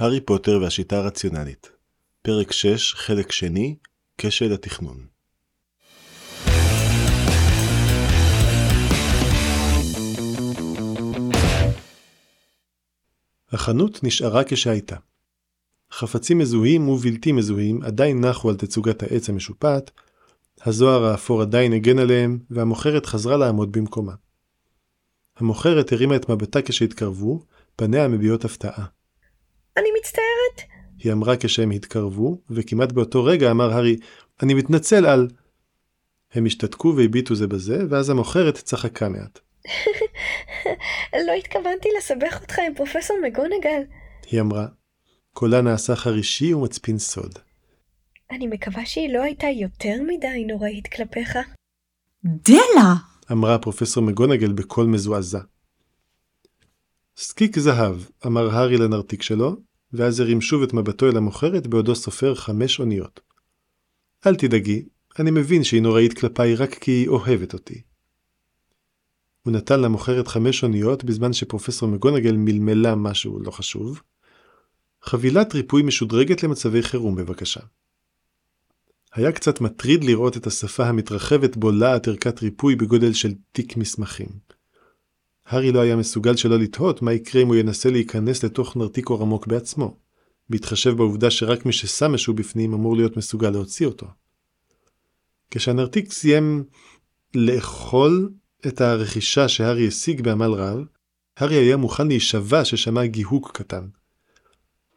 הארי 0.00 0.20
פוטר 0.20 0.58
והשיטה 0.62 0.96
הרציונלית 0.96 1.70
פרק 2.22 2.52
6, 2.52 2.94
חלק 2.94 3.32
שני, 3.32 3.76
כשל 4.18 4.52
התכנון. 4.52 5.06
החנות 13.52 14.04
נשארה 14.04 14.42
כשהייתה. 14.44 14.96
חפצים 15.92 16.38
מזוהים 16.38 16.88
ובלתי 16.88 17.32
מזוהים 17.32 17.82
עדיין 17.82 18.24
נחו 18.24 18.50
על 18.50 18.56
תצוגת 18.56 19.02
העץ 19.02 19.28
המשופעת, 19.28 19.90
הזוהר 20.62 21.04
האפור 21.04 21.42
עדיין 21.42 21.72
הגן 21.72 21.98
עליהם, 21.98 22.38
והמוכרת 22.50 23.06
חזרה 23.06 23.36
לעמוד 23.36 23.72
במקומה. 23.72 24.14
המוכרת 25.36 25.92
הרימה 25.92 26.16
את 26.16 26.28
מבטה 26.28 26.62
כשהתקרבו, 26.62 27.44
פניה 27.76 28.08
מביעות 28.08 28.44
הפתעה. 28.44 28.99
אני 29.76 29.88
מצטערת. 29.98 30.70
היא 30.98 31.12
אמרה 31.12 31.36
כשהם 31.40 31.70
התקרבו, 31.70 32.40
וכמעט 32.50 32.92
באותו 32.92 33.24
רגע 33.24 33.50
אמר 33.50 33.72
הארי, 33.72 33.96
אני 34.42 34.54
מתנצל 34.54 35.06
על... 35.06 35.28
הם 36.32 36.46
השתתקו 36.46 36.94
והביטו 36.96 37.34
זה 37.34 37.46
בזה, 37.46 37.78
ואז 37.90 38.10
המוכרת 38.10 38.54
צחקה 38.54 39.08
מעט. 39.08 39.38
לא 41.26 41.32
התכוונתי 41.32 41.88
לסבך 41.98 42.38
אותך 42.42 42.58
עם 42.66 42.74
פרופסור 42.74 43.16
מגונגל. 43.22 43.82
היא 44.30 44.40
אמרה. 44.40 44.66
קולה 45.32 45.60
נעשה 45.60 45.96
חרישי 45.96 46.54
ומצפין 46.54 46.98
סוד. 46.98 47.38
אני 48.30 48.46
מקווה 48.46 48.86
שהיא 48.86 49.12
לא 49.12 49.22
הייתה 49.22 49.46
יותר 49.46 49.96
מדי 50.06 50.44
נוראית 50.44 50.86
כלפיך. 50.86 51.38
דלה! 52.24 52.94
אמרה 53.32 53.58
פרופסור 53.58 54.02
מגונגל 54.02 54.52
בקול 54.52 54.86
מזועזע. 54.86 55.40
סקיק 57.16 57.58
זהב, 57.58 57.96
אמר 58.26 58.54
הארי 58.54 58.76
לנרתיק 58.76 59.22
שלו, 59.22 59.56
ואז 59.92 60.20
הרים 60.20 60.40
שוב 60.40 60.62
את 60.62 60.72
מבטו 60.72 61.08
אל 61.08 61.16
המוכרת 61.16 61.66
בעודו 61.66 61.94
סופר 61.94 62.34
חמש 62.34 62.80
אוניות. 62.80 63.20
אל 64.26 64.36
תדאגי, 64.36 64.84
אני 65.18 65.30
מבין 65.30 65.64
שהיא 65.64 65.82
נוראית 65.82 66.18
כלפיי 66.18 66.54
רק 66.54 66.74
כי 66.74 66.90
היא 66.90 67.08
אוהבת 67.08 67.52
אותי. 67.52 67.82
הוא 69.42 69.52
נתן 69.52 69.80
למוכרת 69.80 70.28
חמש 70.28 70.62
אוניות 70.62 71.04
בזמן 71.04 71.32
שפרופסור 71.32 71.88
מגונגל 71.88 72.36
מלמלה 72.36 72.94
משהו 72.94 73.40
לא 73.40 73.50
חשוב. 73.50 74.02
חבילת 75.02 75.54
ריפוי 75.54 75.82
משודרגת 75.82 76.42
למצבי 76.42 76.82
חירום 76.82 77.16
בבקשה. 77.16 77.60
היה 79.12 79.32
קצת 79.32 79.60
מטריד 79.60 80.04
לראות 80.04 80.36
את 80.36 80.46
השפה 80.46 80.86
המתרחבת 80.86 81.56
בולעת 81.56 82.08
ערכת 82.08 82.42
ריפוי 82.42 82.76
בגודל 82.76 83.12
של 83.12 83.34
תיק 83.52 83.76
מסמכים. 83.76 84.28
הארי 85.46 85.72
לא 85.72 85.80
היה 85.80 85.96
מסוגל 85.96 86.36
שלא 86.36 86.58
לתהות 86.58 87.02
מה 87.02 87.12
יקרה 87.12 87.42
אם 87.42 87.46
הוא 87.46 87.56
ינסה 87.56 87.90
להיכנס 87.90 88.44
לתוך 88.44 88.76
נרתיקו 88.76 89.22
עמוק 89.22 89.46
בעצמו, 89.46 89.96
בהתחשב 90.50 90.90
בעובדה 90.96 91.30
שרק 91.30 91.66
מי 91.66 91.72
ששם 91.72 92.12
משהו 92.12 92.34
בפנים 92.34 92.74
אמור 92.74 92.96
להיות 92.96 93.16
מסוגל 93.16 93.50
להוציא 93.50 93.86
אותו. 93.86 94.06
כשהנרתיק 95.50 96.12
סיים 96.12 96.64
לאכול 97.34 98.30
את 98.66 98.80
הרכישה 98.80 99.48
שהארי 99.48 99.88
השיג 99.88 100.20
בעמל 100.20 100.52
רב, 100.52 100.78
הארי 101.36 101.56
היה 101.56 101.76
מוכן 101.76 102.08
להישבע 102.08 102.64
ששמע 102.64 103.06
גיהוק 103.06 103.50
קטן. 103.54 103.88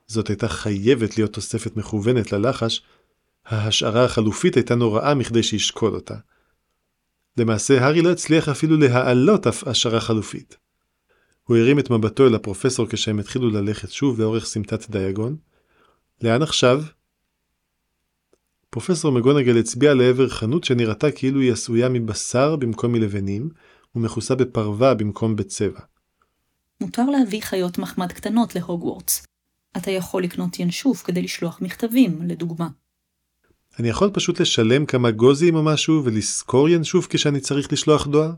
זאת 0.08 0.30
הייתה 0.30 0.48
חייבת 0.48 1.18
להיות 1.18 1.34
תוספת 1.34 1.78
מכוונת 1.78 2.32
ללחש, 2.32 2.82
ההשערה 3.46 4.06
החלופית 4.06 4.56
הייתה 4.56 4.76
נוראה 4.76 5.14
מכדי 5.14 5.44
שישקול 5.44 5.96
אותה. 5.96 6.16
למעשה, 7.38 7.86
הארי 7.86 8.02
לא 8.02 8.12
הצליח 8.12 8.50
אפילו 8.50 8.78
להעלות 8.78 9.48
אף 9.48 9.68
השערה 9.68 10.00
חלופית. 10.00 10.58
הוא 11.44 11.58
הרים 11.58 11.80
את 11.80 11.90
מבטו 11.90 12.28
אל 12.28 12.36
הפרופסור 12.36 12.88
כשהם 12.90 13.20
התחילו 13.20 13.50
ללכת 13.50 13.92
שוב 13.92 14.20
לאורך 14.20 14.46
סמטת 14.46 14.90
דיאגון. 14.90 15.36
לאן 16.22 16.42
עכשיו? 16.42 16.84
פרופסור 18.70 19.12
מגונגל 19.12 19.60
הצביע 19.60 19.94
לעבר 19.94 20.30
חנות 20.30 20.64
שנראתה 20.64 21.12
כאילו 21.12 21.42
היא 21.42 21.52
עשויה 21.52 21.90
מבשר 21.90 22.56
במקום 22.56 22.92
מלבנים, 22.92 23.50
ומכוסה 23.96 24.36
בפרווה 24.36 24.94
במקום 24.94 25.36
בצבע. 25.36 25.80
מותר 26.82 27.06
להביא 27.06 27.42
חיות 27.42 27.78
מחמד 27.78 28.12
קטנות 28.12 28.56
להוגוורטס. 28.56 29.26
אתה 29.78 29.92
יכול 29.92 30.24
לקנות 30.24 30.60
ינשוף 30.60 31.04
כדי 31.04 31.22
לשלוח 31.22 31.62
מכתבים, 31.62 32.22
לדוגמה. 32.22 32.68
אני 33.80 33.90
יכול 33.90 34.12
פשוט 34.14 34.40
לשלם 34.40 34.86
כמה 34.86 35.12
גוזים 35.12 35.56
או 35.56 35.64
משהו 35.64 36.02
ולשכור 36.06 36.70
ינשוף 36.70 37.08
כשאני 37.10 37.40
צריך 37.40 37.74
לשלוח 37.74 38.08
דואר? 38.08 38.32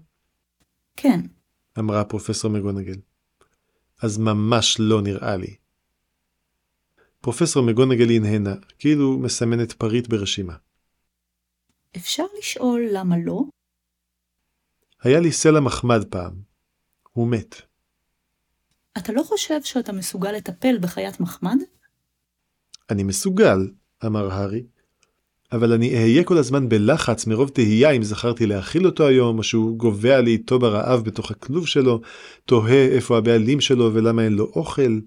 כן. 0.95 1.19
אמרה 1.79 2.03
פרופסור 2.03 2.51
מגונגל. 2.51 2.95
אז 4.01 4.17
ממש 4.17 4.75
לא 4.79 5.01
נראה 5.01 5.35
לי. 5.37 5.55
פרופסור 7.21 7.63
מגונגל 7.63 8.09
הנהנה, 8.09 8.55
כאילו 8.79 9.19
מסמנת 9.19 9.73
פריט 9.73 10.07
ברשימה. 10.07 10.55
אפשר 11.97 12.23
לשאול 12.39 12.81
למה 12.91 13.15
לא? 13.17 13.43
היה 15.01 15.19
לי 15.19 15.31
סלע 15.31 15.59
מחמד 15.59 16.05
פעם. 16.09 16.33
הוא 17.11 17.27
מת. 17.27 17.55
אתה 18.97 19.13
לא 19.13 19.23
חושב 19.23 19.63
שאתה 19.63 19.93
מסוגל 19.93 20.31
לטפל 20.31 20.77
בחיית 20.77 21.19
מחמד? 21.19 21.57
אני 22.89 23.03
מסוגל, 23.03 23.71
אמר 24.05 24.31
הארי, 24.31 24.63
אבל 25.51 25.73
אני 25.73 25.95
אהיה 25.95 26.23
כל 26.23 26.37
הזמן 26.37 26.69
בלחץ 26.69 27.27
מרוב 27.27 27.49
תהייה 27.49 27.91
אם 27.91 28.03
זכרתי 28.03 28.45
להאכיל 28.45 28.85
אותו 28.85 29.07
היום, 29.07 29.37
או 29.37 29.43
שהוא 29.43 29.77
גובע 29.77 30.21
לי 30.21 30.31
איתו 30.31 30.59
ברעב 30.59 31.03
בתוך 31.03 31.31
הכלוב 31.31 31.67
שלו, 31.67 32.01
תוהה 32.45 32.85
איפה 32.85 33.17
הבעלים 33.17 33.61
שלו 33.61 33.93
ולמה 33.93 34.23
אין 34.23 34.33
לו 34.33 34.51
אוכל. 34.55 34.99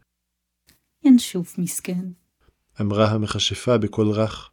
ינשוף 1.04 1.58
מסכן. 1.58 2.04
אמרה 2.80 3.10
המכשפה 3.10 3.78
בקול 3.78 4.10
רך. 4.10 4.50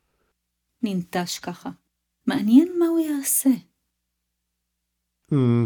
ננטש 0.84 1.40
ככה. 1.40 1.69
מעניין 2.28 2.68
מה 2.79 2.85
הוא 2.85 3.00
יעשה. 3.00 3.50
אמ... 5.34 5.66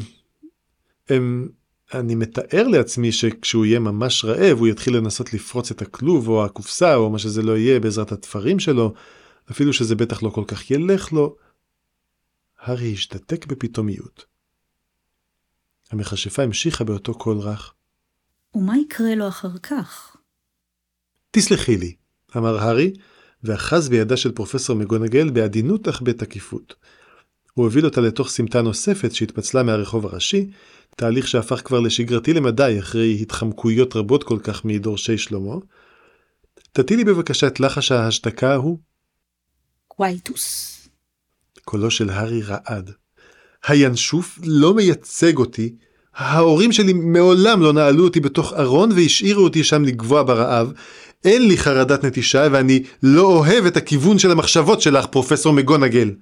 אמ... 1.12 1.48
אני 1.94 2.16
מתאר 2.16 2.68
לעצמי 2.68 3.12
שכשהוא 3.12 3.66
יהיה 3.66 3.80
ממש 3.80 4.26
רעב 4.26 4.58
הוא 4.58 4.68
יתחיל 4.68 4.98
לנסות 4.98 5.34
לפרוץ 5.34 5.72
את 5.72 5.82
הכלוב 5.82 6.28
או 6.28 6.46
הקופסה 6.46 6.96
או 6.96 7.10
מה 7.10 7.20
שזה 7.20 7.42
לא 7.42 7.58
יהיה 7.58 7.80
בעזרת 7.80 8.12
התפרים 8.12 8.60
שלו, 8.60 8.94
אפילו 9.52 9.74
שזה 9.74 9.96
בטח 9.96 10.24
לא 10.24 10.30
כל 10.30 10.44
כך 10.48 10.72
ילך 10.72 11.14
לו. 11.14 11.36
הארי 12.60 12.94
השתתק 12.94 13.46
בפתאומיות. 13.46 14.26
המכשפה 15.92 16.44
המשיכה 16.44 16.84
באותו 16.84 17.14
קול 17.14 17.38
רך. 17.38 17.74
ומה 18.56 18.78
יקרה 18.78 19.16
לו 19.16 19.28
אחר 19.28 19.58
כך? 19.64 20.18
תסלחי 21.32 21.78
לי, 21.78 21.96
אמר 22.38 22.58
הארי, 22.58 22.94
ואחז 23.44 23.90
בידה 23.90 24.18
של 24.18 24.32
פרופסור 24.32 24.76
מגונגל 24.76 25.30
בעדינות 25.30 25.88
אך 25.88 26.02
בתקיפות. 26.02 26.76
הוא 27.54 27.66
הוביל 27.66 27.86
אותה 27.86 28.02
לתוך 28.02 28.30
סמטה 28.30 28.62
נוספת 28.62 29.12
שהתפצלה 29.12 29.64
מהרחוב 29.64 30.06
הראשי, 30.06 30.50
תהליך 30.96 31.28
שהפך 31.28 31.62
כבר 31.66 31.80
לשגרתי 31.80 32.34
למדי 32.34 32.76
אחרי 32.80 33.18
התחמקויות 33.22 33.96
רבות 33.96 34.24
כל 34.24 34.40
כך 34.44 34.66
מדורשי 34.66 35.18
שלמה. 35.18 35.56
תטילי 36.72 37.04
בבקשה 37.04 37.48
את 37.48 37.60
לחש 37.60 37.92
ההשתקה 37.92 38.52
ההוא. 38.52 38.80
קווייטוס. 40.00 40.76
קולו 41.66 41.92
של 41.92 42.10
הארי 42.10 42.42
רעד. 42.42 42.92
הינשוף 43.68 44.40
לא 44.44 44.74
מייצג 44.74 45.38
אותי. 45.38 45.76
ההורים 46.16 46.72
שלי 46.72 46.94
מעולם 46.94 47.62
לא 47.62 47.74
נעלו 47.74 48.04
אותי 48.04 48.20
בתוך 48.20 48.54
ארון 48.54 48.92
והשאירו 48.92 49.44
אותי 49.44 49.64
שם 49.64 49.84
לגבוה 49.84 50.24
ברעב. 50.24 50.72
אין 51.26 51.48
לי 51.48 51.58
חרדת 51.58 52.06
נטישה 52.06 52.48
ואני 52.52 52.84
לא 53.04 53.22
אוהב 53.22 53.66
את 53.66 53.78
הכיוון 53.78 54.20
של 54.20 54.32
המחשבות 54.32 54.82
שלך, 54.82 55.06
פרופסור 55.06 55.54
מגונגל. 55.54 56.16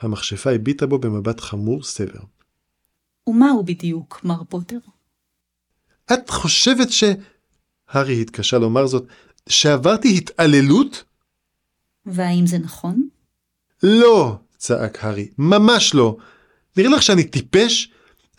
המכשפה 0.00 0.50
הביטה 0.50 0.86
בו 0.86 0.98
במבט 0.98 1.40
חמור 1.40 1.82
סבר. 1.82 2.20
ומה 3.26 3.50
הוא 3.50 3.64
בדיוק, 3.64 4.20
מר 4.24 4.44
פוטר? 4.48 4.78
את 6.12 6.30
חושבת 6.30 6.90
ש... 6.92 7.04
הארי 7.88 8.20
התקשה 8.20 8.58
לומר 8.58 8.86
זאת, 8.86 9.06
שעברתי 9.48 10.16
התעללות? 10.16 11.04
והאם 12.06 12.46
זה 12.46 12.58
נכון? 12.58 13.08
לא, 13.82 14.36
צעק 14.58 15.04
הארי, 15.04 15.28
ממש 15.38 15.94
לא. 15.94 16.16
נראה 16.76 16.90
לך 16.90 17.02
שאני 17.02 17.24
טיפש? 17.24 17.90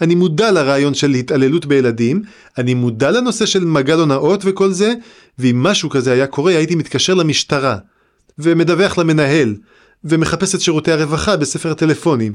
אני 0.02 0.16
מודע 0.16 0.52
לרעיון 0.52 0.94
של 0.94 1.12
התעללות 1.12 1.66
בילדים, 1.66 2.22
אני 2.58 2.74
מודע 2.74 3.12
לנושא 3.12 3.46
של 3.46 3.66
מגל 3.66 4.00
הונאות 4.00 4.42
וכל 4.44 4.72
זה, 4.72 4.94
ואם 5.40 5.64
משהו 5.64 5.90
כזה 5.90 6.12
היה 6.12 6.28
קורה 6.28 6.52
הייתי 6.52 6.76
מתקשר 6.76 7.14
למשטרה, 7.14 7.78
ומדווח 8.40 8.98
למנהל, 8.98 9.56
ומחפש 10.04 10.56
את 10.56 10.62
שירותי 10.62 10.92
הרווחה 10.92 11.38
בספר 11.38 11.72
הטלפונים, 11.72 12.34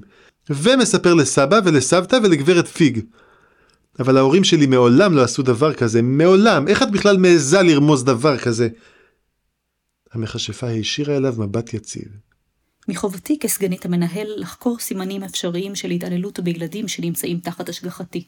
ומספר 0.51 1.15
לסבא 1.15 1.61
ולסבתא 1.65 2.19
ולגברת 2.23 2.69
פיג. 2.69 3.01
אבל 4.01 4.17
ההורים 4.17 4.45
שלי 4.45 4.67
מעולם 4.67 5.15
לא 5.17 5.23
עשו 5.23 5.43
דבר 5.43 5.73
כזה, 5.73 6.03
מעולם, 6.03 6.69
איך 6.69 6.83
את 6.83 6.91
בכלל 6.91 7.17
מעיזה 7.17 7.63
לרמוז 7.63 8.05
דבר 8.05 8.39
כזה? 8.39 8.69
המכשפה 10.13 10.67
הישירה 10.67 11.17
אליו 11.17 11.35
מבט 11.39 11.75
יציב. 11.75 12.09
מחובתי 12.89 13.39
כסגנית 13.41 13.85
המנהל 13.85 14.27
לחקור 14.37 14.79
סימנים 14.79 15.23
אפשריים 15.23 15.75
של 15.75 15.91
התעללות 15.91 16.41
בילדים 16.41 16.89
שנמצאים 16.89 17.41
תחת 17.41 17.69
השגחתי. 17.69 18.25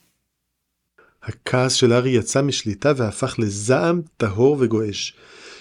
הכעס 1.23 1.73
של 1.73 1.93
הארי 1.93 2.11
יצא 2.11 2.43
משליטה 2.43 2.93
והפך 2.97 3.35
לזעם 3.39 4.03
טהור 4.17 4.57
וגועש. 4.61 5.15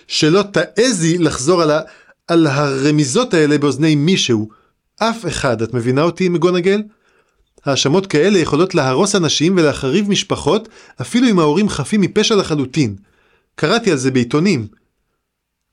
שלא 0.08 0.42
תעזי 0.42 1.18
לחזור 1.18 1.62
על, 1.62 1.72
ה... 1.72 1.82
על 2.28 2.48
הרמיזות 2.48 3.34
האלה 3.34 3.58
באוזני 3.58 3.96
מישהו. 3.96 4.50
אף 4.96 5.26
אחד, 5.26 5.62
את 5.62 5.74
מבינה 5.74 6.02
אותי, 6.04 6.30
מגונגל? 6.30 6.82
האשמות 7.66 8.08
כאלה 8.08 8.40
יכולות 8.40 8.76
להרוס 8.76 9.16
אנשים 9.16 9.58
ולהחריב 9.58 10.10
משפחות, 10.10 10.70
אפילו 11.02 11.30
אם 11.30 11.40
ההורים 11.40 11.70
חפים 11.70 12.02
מפשע 12.02 12.36
לחלוטין. 12.36 12.96
קראתי 13.56 13.92
על 13.92 13.98
זה 13.98 14.12
בעיתונים. 14.12 14.68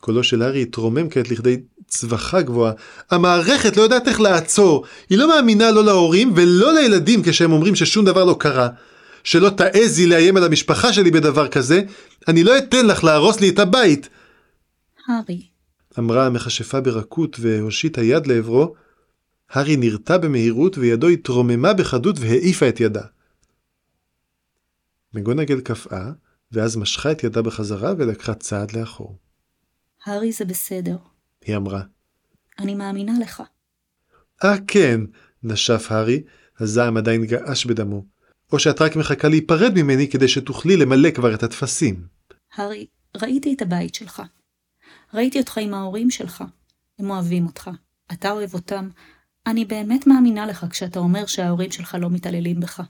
קולו 0.00 0.24
של 0.24 0.42
הארי 0.42 0.62
התרומם 0.62 1.10
כעת 1.10 1.30
לכדי 1.30 1.56
צווחה 1.88 2.42
גבוהה. 2.42 2.72
המערכת 3.10 3.76
לא 3.76 3.82
יודעת 3.82 4.08
איך 4.08 4.20
לעצור. 4.20 4.84
היא 5.10 5.18
לא 5.18 5.28
מאמינה 5.28 5.70
לא 5.70 5.84
להורים 5.84 6.32
ולא 6.36 6.74
לילדים 6.74 7.22
כשהם 7.22 7.52
אומרים 7.52 7.76
ששום 7.76 8.04
דבר 8.04 8.24
לא 8.24 8.36
קרה. 8.38 8.68
שלא 9.24 9.50
תעזי 9.50 10.06
לאיים 10.06 10.36
על 10.36 10.44
המשפחה 10.44 10.92
שלי 10.92 11.10
בדבר 11.10 11.48
כזה, 11.48 11.82
אני 12.28 12.44
לא 12.44 12.58
אתן 12.58 12.86
לך 12.86 13.04
להרוס 13.04 13.40
לי 13.40 13.48
את 13.48 13.58
הבית. 13.58 14.08
הארי, 15.08 15.42
אמרה 15.98 16.26
המכשפה 16.26 16.80
ברכות 16.80 17.36
והושיטה 17.40 18.02
יד 18.02 18.26
לעברו. 18.26 18.74
הארי 19.50 19.76
נרתע 19.76 20.16
במהירות 20.16 20.78
וידו 20.78 21.08
התרוממה 21.08 21.72
בחדות 21.72 22.16
והעיפה 22.18 22.68
את 22.68 22.80
ידה. 22.80 23.02
מגונגל 25.14 25.60
קפאה, 25.60 26.10
ואז 26.52 26.76
משכה 26.76 27.12
את 27.12 27.24
ידה 27.24 27.42
בחזרה 27.42 27.92
ולקחה 27.98 28.34
צעד 28.34 28.72
לאחור. 28.72 29.16
הארי 30.04 30.32
זה 30.32 30.44
בסדר. 30.44 30.96
היא 31.44 31.56
אמרה. 31.56 31.82
אני 32.58 32.74
מאמינה 32.74 33.12
לך. 33.20 33.42
אה 34.44 34.54
כן, 34.66 35.00
נשף 35.42 35.86
הארי, 35.90 36.22
הזעם 36.60 36.96
עדיין 36.96 37.24
געש 37.24 37.66
בדמו. 37.66 38.04
או 38.52 38.58
שאת 38.58 38.82
רק 38.82 38.96
מחכה 38.96 39.28
להיפרד 39.28 39.72
ממני 39.74 40.08
כדי 40.10 40.28
שתוכלי 40.28 40.76
למלא 40.76 41.10
כבר 41.10 41.34
את 41.34 41.42
הטפסים. 41.42 42.06
הארי, 42.54 42.86
ראיתי 43.16 43.54
את 43.54 43.62
הבית 43.62 43.94
שלך. 43.94 44.22
ראיתי 45.14 45.40
אותך 45.40 45.58
עם 45.58 45.74
ההורים 45.74 46.10
שלך. 46.10 46.44
הם 46.98 47.10
אוהבים 47.10 47.46
אותך. 47.46 47.70
אתה 48.12 48.30
אוהב 48.30 48.54
אותם. 48.54 48.88
אני 49.46 49.64
באמת 49.64 50.06
מאמינה 50.06 50.46
לך 50.46 50.66
כשאתה 50.70 50.98
אומר 50.98 51.26
שההורים 51.26 51.70
שלך 51.70 51.96
לא 52.00 52.10
מתעללים 52.10 52.60
בך. 52.60 52.82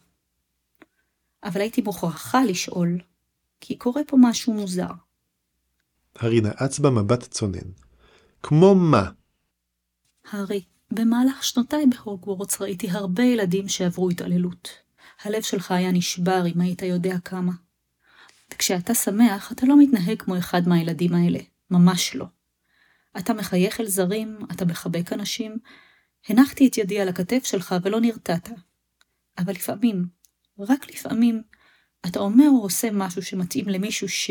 אבל 1.44 1.60
הייתי 1.60 1.82
מוכרחה 1.82 2.44
לשאול, 2.44 2.98
כי 3.60 3.78
קורה 3.78 4.02
פה 4.06 4.16
משהו 4.20 4.52
מוזר. 4.52 4.90
הארי 6.16 6.40
נעץ 6.40 6.78
בה 6.78 6.90
מבט 6.90 7.22
צונן. 7.22 7.70
כמו 8.42 8.74
מה? 8.74 9.10
הארי, 10.30 10.62
במהלך 10.90 11.44
שנותיי 11.44 11.86
בהוגוורטס 11.86 12.60
ראיתי 12.60 12.90
הרבה 12.90 13.22
ילדים 13.22 13.68
שעברו 13.68 14.10
התעללות. 14.10 14.68
הלב 15.22 15.42
שלך 15.42 15.70
היה 15.70 15.92
נשבר 15.92 16.46
אם 16.46 16.60
היית 16.60 16.82
יודע 16.82 17.18
כמה. 17.24 17.52
וכשאתה 18.54 18.94
שמח, 18.94 19.52
אתה 19.52 19.66
לא 19.66 19.78
מתנהג 19.78 20.22
כמו 20.22 20.38
אחד 20.38 20.68
מהילדים 20.68 21.14
האלה. 21.14 21.38
ממש 21.70 22.14
לא. 22.14 22.26
אתה 23.18 23.34
מחייך 23.34 23.80
אל 23.80 23.86
זרים, 23.86 24.38
אתה 24.52 24.64
מחבק 24.64 25.12
אנשים. 25.12 25.58
הנחתי 26.28 26.66
את 26.66 26.78
ידי 26.78 27.00
על 27.00 27.08
הכתף 27.08 27.44
שלך 27.44 27.74
ולא 27.82 28.00
נרתעת. 28.00 28.50
אבל 29.38 29.52
לפעמים, 29.52 30.06
רק 30.58 30.90
לפעמים, 30.90 31.42
אתה 32.06 32.20
אומר 32.20 32.48
או 32.48 32.62
עושה 32.62 32.88
משהו 32.92 33.22
שמתאים 33.22 33.68
למישהו 33.68 34.08
ש... 34.08 34.30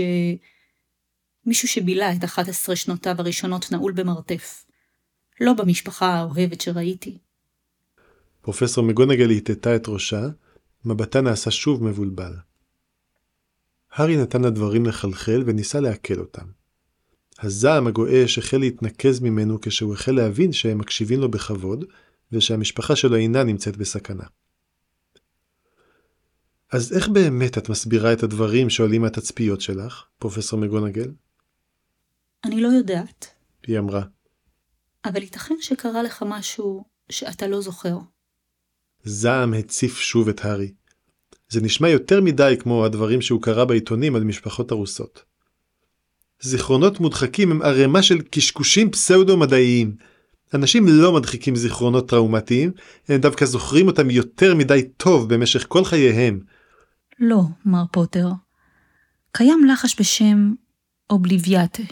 מישהו 1.45 1.67
שבילה 1.67 2.13
את 2.13 2.23
11 2.23 2.75
שנותיו 2.75 3.15
הראשונות 3.19 3.71
נעול 3.71 3.91
במרתף. 3.91 4.65
לא 5.41 5.53
במשפחה 5.53 6.13
האוהבת 6.13 6.61
שראיתי. 6.61 7.17
פרופסור 8.41 8.83
מגונגל 8.83 9.31
הטטה 9.31 9.75
את 9.75 9.87
ראשה, 9.87 10.27
מבטה 10.85 11.21
נעשה 11.21 11.51
שוב 11.51 11.83
מבולבל. 11.83 12.33
הארי 13.91 14.17
נתן 14.17 14.41
לדברים 14.41 14.85
לחלחל 14.85 15.43
וניסה 15.45 15.79
לעכל 15.79 16.19
אותם. 16.19 16.45
הזעם 17.39 17.87
הגועש 17.87 18.37
החל 18.37 18.57
להתנקז 18.57 19.19
ממנו 19.19 19.61
כשהוא 19.61 19.93
החל 19.93 20.11
להבין 20.11 20.51
שהם 20.51 20.77
מקשיבים 20.77 21.19
לו 21.19 21.31
בכבוד, 21.31 21.85
ושהמשפחה 22.31 22.95
שלו 22.95 23.15
אינה 23.15 23.43
נמצאת 23.43 23.77
בסכנה. 23.77 24.23
אז 26.71 26.93
איך 26.93 27.07
באמת 27.07 27.57
את 27.57 27.69
מסבירה 27.69 28.13
את 28.13 28.23
הדברים 28.23 28.69
שעולים 28.69 29.01
מהתצפיות 29.01 29.61
שלך, 29.61 30.03
פרופסור 30.19 30.59
מגונגל? 30.59 31.11
אני 32.49 32.61
לא 32.61 32.67
יודעת, 32.67 33.27
היא 33.67 33.79
אמרה. 33.79 34.01
אבל 35.05 35.21
ייתכן 35.21 35.55
שקרה 35.61 36.03
לך 36.03 36.23
משהו 36.27 36.85
שאתה 37.09 37.47
לא 37.47 37.61
זוכר. 37.61 37.97
זעם 39.03 39.53
הציף 39.53 39.97
שוב 39.97 40.29
את 40.29 40.45
הארי. 40.45 40.71
זה 41.49 41.61
נשמע 41.61 41.89
יותר 41.89 42.21
מדי 42.21 42.55
כמו 42.59 42.85
הדברים 42.85 43.21
שהוא 43.21 43.41
קרא 43.41 43.65
בעיתונים 43.65 44.15
על 44.15 44.23
משפחות 44.23 44.71
הרוסות. 44.71 45.23
זיכרונות 46.41 46.99
מודחקים 46.99 47.51
הם 47.51 47.61
ערימה 47.61 48.03
של 48.03 48.21
קשקושים 48.21 48.91
פסאודו-מדעיים. 48.91 49.95
אנשים 50.53 50.85
לא 50.87 51.13
מדחיקים 51.13 51.55
זיכרונות 51.55 52.09
טראומטיים, 52.09 52.71
הם 53.07 53.21
דווקא 53.21 53.45
זוכרים 53.45 53.87
אותם 53.87 54.09
יותר 54.09 54.55
מדי 54.55 54.89
טוב 54.97 55.33
במשך 55.33 55.65
כל 55.67 55.85
חייהם. 55.85 56.39
לא, 57.19 57.41
מר 57.65 57.83
פוטר. 57.91 58.29
קיים 59.31 59.65
לחש 59.65 59.99
בשם 59.99 60.53
אובליביאטה. 61.09 61.83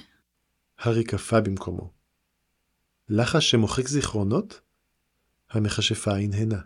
הארי 0.80 1.04
קפא 1.04 1.40
במקומו. 1.40 1.92
לחש 3.10 3.52
שמוחק 3.52 3.88
זיכרונות? 3.88 4.62
המכשפה 5.50 6.16
הנהנה. 6.16 6.60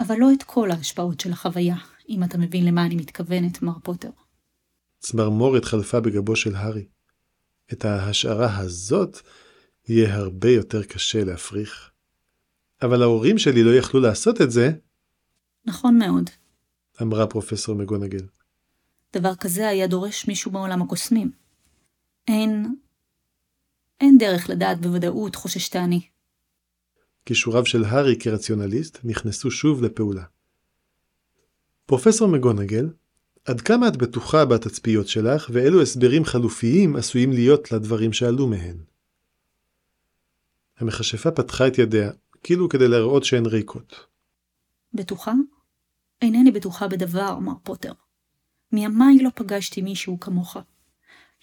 אבל 0.00 0.16
לא 0.18 0.32
את 0.32 0.42
כל 0.42 0.70
ההשפעות 0.70 1.20
של 1.20 1.32
החוויה, 1.32 1.76
אם 2.08 2.24
אתה 2.24 2.38
מבין 2.38 2.64
למה 2.64 2.86
אני 2.86 2.94
מתכוונת, 2.94 3.62
מר 3.62 3.78
פוטר. 3.82 4.10
צמרמורת 4.98 5.64
חלפה 5.64 6.00
בגבו 6.00 6.36
של 6.36 6.54
הארי. 6.56 6.86
את 7.72 7.84
ההשערה 7.84 8.58
הזאת 8.58 9.20
יהיה 9.88 10.14
הרבה 10.14 10.50
יותר 10.50 10.82
קשה 10.84 11.24
להפריך. 11.24 11.90
אבל 12.82 13.02
ההורים 13.02 13.38
שלי 13.38 13.62
לא 13.62 13.70
יכלו 13.70 14.00
לעשות 14.00 14.40
את 14.40 14.50
זה, 14.50 14.72
נכון 15.64 15.98
מאוד. 15.98 16.30
אמרה 17.02 17.26
פרופסור 17.26 17.74
מגונגל. 17.74 18.26
דבר 19.12 19.34
כזה 19.34 19.68
היה 19.68 19.86
דורש 19.86 20.28
מישהו 20.28 20.50
בעולם 20.50 20.82
הקוסמים. 20.82 21.30
אין... 22.28 22.74
אין 24.00 24.18
דרך 24.18 24.50
לדעת 24.50 24.80
בוודאות, 24.80 25.36
חוששתני. 25.36 26.00
כישוריו 27.26 27.66
של 27.66 27.84
הארי 27.84 28.16
כרציונליסט 28.18 28.98
נכנסו 29.04 29.50
שוב 29.50 29.82
לפעולה. 29.82 30.24
פרופסור 31.86 32.28
מגונגל, 32.28 32.88
עד 33.44 33.60
כמה 33.60 33.88
את 33.88 33.96
בטוחה 33.96 34.44
בתצפיות 34.44 35.08
שלך 35.08 35.50
ואילו 35.52 35.82
הסברים 35.82 36.24
חלופיים 36.24 36.96
עשויים 36.96 37.32
להיות 37.32 37.72
לדברים 37.72 38.12
שעלו 38.12 38.46
מהן? 38.46 38.76
המכשפה 40.78 41.30
פתחה 41.30 41.66
את 41.66 41.78
ידיה, 41.78 42.10
כאילו 42.42 42.68
כדי 42.68 42.88
להראות 42.88 43.24
שהן 43.24 43.46
ריקות. 43.46 44.06
בטוחה? 44.94 45.32
אינני 46.22 46.50
בטוחה 46.50 46.88
בדבר, 46.88 47.38
מר 47.38 47.54
פוטר. 47.62 47.92
מימיי 48.72 49.22
לא 49.22 49.30
פגשתי 49.34 49.82
מישהו 49.82 50.20
כמוך. 50.20 50.56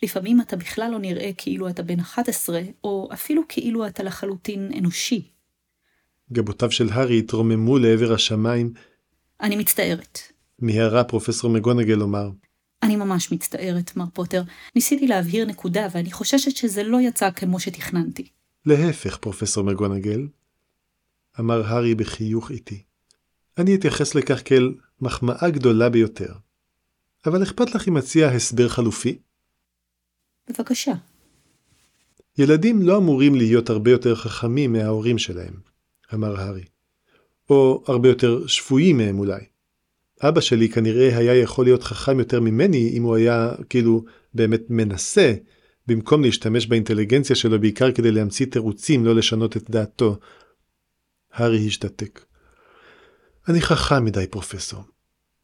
לפעמים 0.04 0.42
אתה 0.42 0.56
בכלל 0.56 0.92
לא 0.92 1.00
נראה 1.00 1.32
כאילו 1.38 1.70
אתה 1.70 1.84
בן 1.84 2.00
11, 2.00 2.62
או 2.84 3.10
אפילו 3.14 3.42
כאילו 3.50 3.88
אתה 3.88 4.04
לחלוטין 4.04 4.72
אנושי. 4.78 5.28
גבותיו 6.32 6.72
של 6.72 6.90
הארי 6.92 7.20
התרוממו 7.20 7.78
לעבר 7.78 8.14
השמיים, 8.14 8.74
אני 9.42 9.56
מצטערת. 9.56 10.20
מיהרה 10.60 11.04
פרופסור 11.04 11.50
מגונגל 11.50 11.94
לומר. 11.94 12.30
אני 12.84 12.96
ממש 12.96 13.32
מצטערת, 13.32 13.96
מר 13.96 14.06
פוטר. 14.14 14.44
ניסיתי 14.76 15.08
להבהיר 15.08 15.46
נקודה, 15.46 15.88
ואני 15.92 16.12
חוששת 16.12 16.56
שזה 16.56 16.84
לא 16.84 17.02
יצא 17.02 17.32
כמו 17.32 17.60
שתכננתי. 17.60 18.28
להפך, 18.66 19.18
פרופסור 19.18 19.64
מגונגל, 19.64 20.28
אמר 21.40 21.68
הארי 21.68 21.96
בחיוך 21.96 22.52
איטי. 22.52 22.84
אני 23.58 23.76
אתייחס 23.76 24.16
לכך 24.16 24.42
כאל 24.46 24.74
מחמאה 25.02 25.50
גדולה 25.50 25.90
ביותר. 25.90 26.34
אבל 27.26 27.44
אכפת 27.44 27.76
לך 27.76 27.88
אם 27.88 27.98
אציע 27.98 28.28
הסבר 28.28 28.70
חלופי? 28.70 29.20
בבקשה. 30.50 30.94
ילדים 32.38 32.82
לא 32.82 32.98
אמורים 32.98 33.36
להיות 33.36 33.70
הרבה 33.70 33.92
יותר 33.92 34.16
חכמים 34.16 34.74
מההורים 34.74 35.18
שלהם, 35.18 35.54
אמר 36.14 36.40
הארי. 36.40 36.64
או 37.50 37.84
הרבה 37.88 38.10
יותר 38.10 38.48
שפויים 38.48 38.98
מהם 38.98 39.20
אולי. 39.20 39.42
אבא 40.22 40.42
שלי 40.42 40.70
כנראה 40.70 41.18
היה 41.18 41.36
יכול 41.36 41.66
להיות 41.66 41.84
חכם 41.84 42.20
יותר 42.20 42.40
ממני 42.40 42.90
אם 42.94 43.04
הוא 43.04 43.16
היה, 43.16 43.52
כאילו, 43.70 44.04
באמת 44.34 44.62
מנסה, 44.70 45.34
במקום 45.88 46.24
להשתמש 46.24 46.68
באינטליגנציה 46.68 47.36
שלו 47.36 47.62
בעיקר 47.62 47.92
כדי 47.92 48.12
להמציא 48.12 48.46
תירוצים 48.46 49.06
לא 49.06 49.16
לשנות 49.16 49.58
את 49.58 49.70
דעתו. 49.70 50.18
הארי 51.34 51.68
השתתק. 51.68 52.26
אני 53.48 53.62
חכם 53.62 54.06
מדי, 54.06 54.28
פרופסור. 54.28 54.80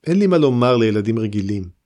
אין 0.07 0.19
לי 0.19 0.27
מה 0.27 0.37
לומר 0.37 0.77
לילדים 0.77 1.19
רגילים. 1.19 1.82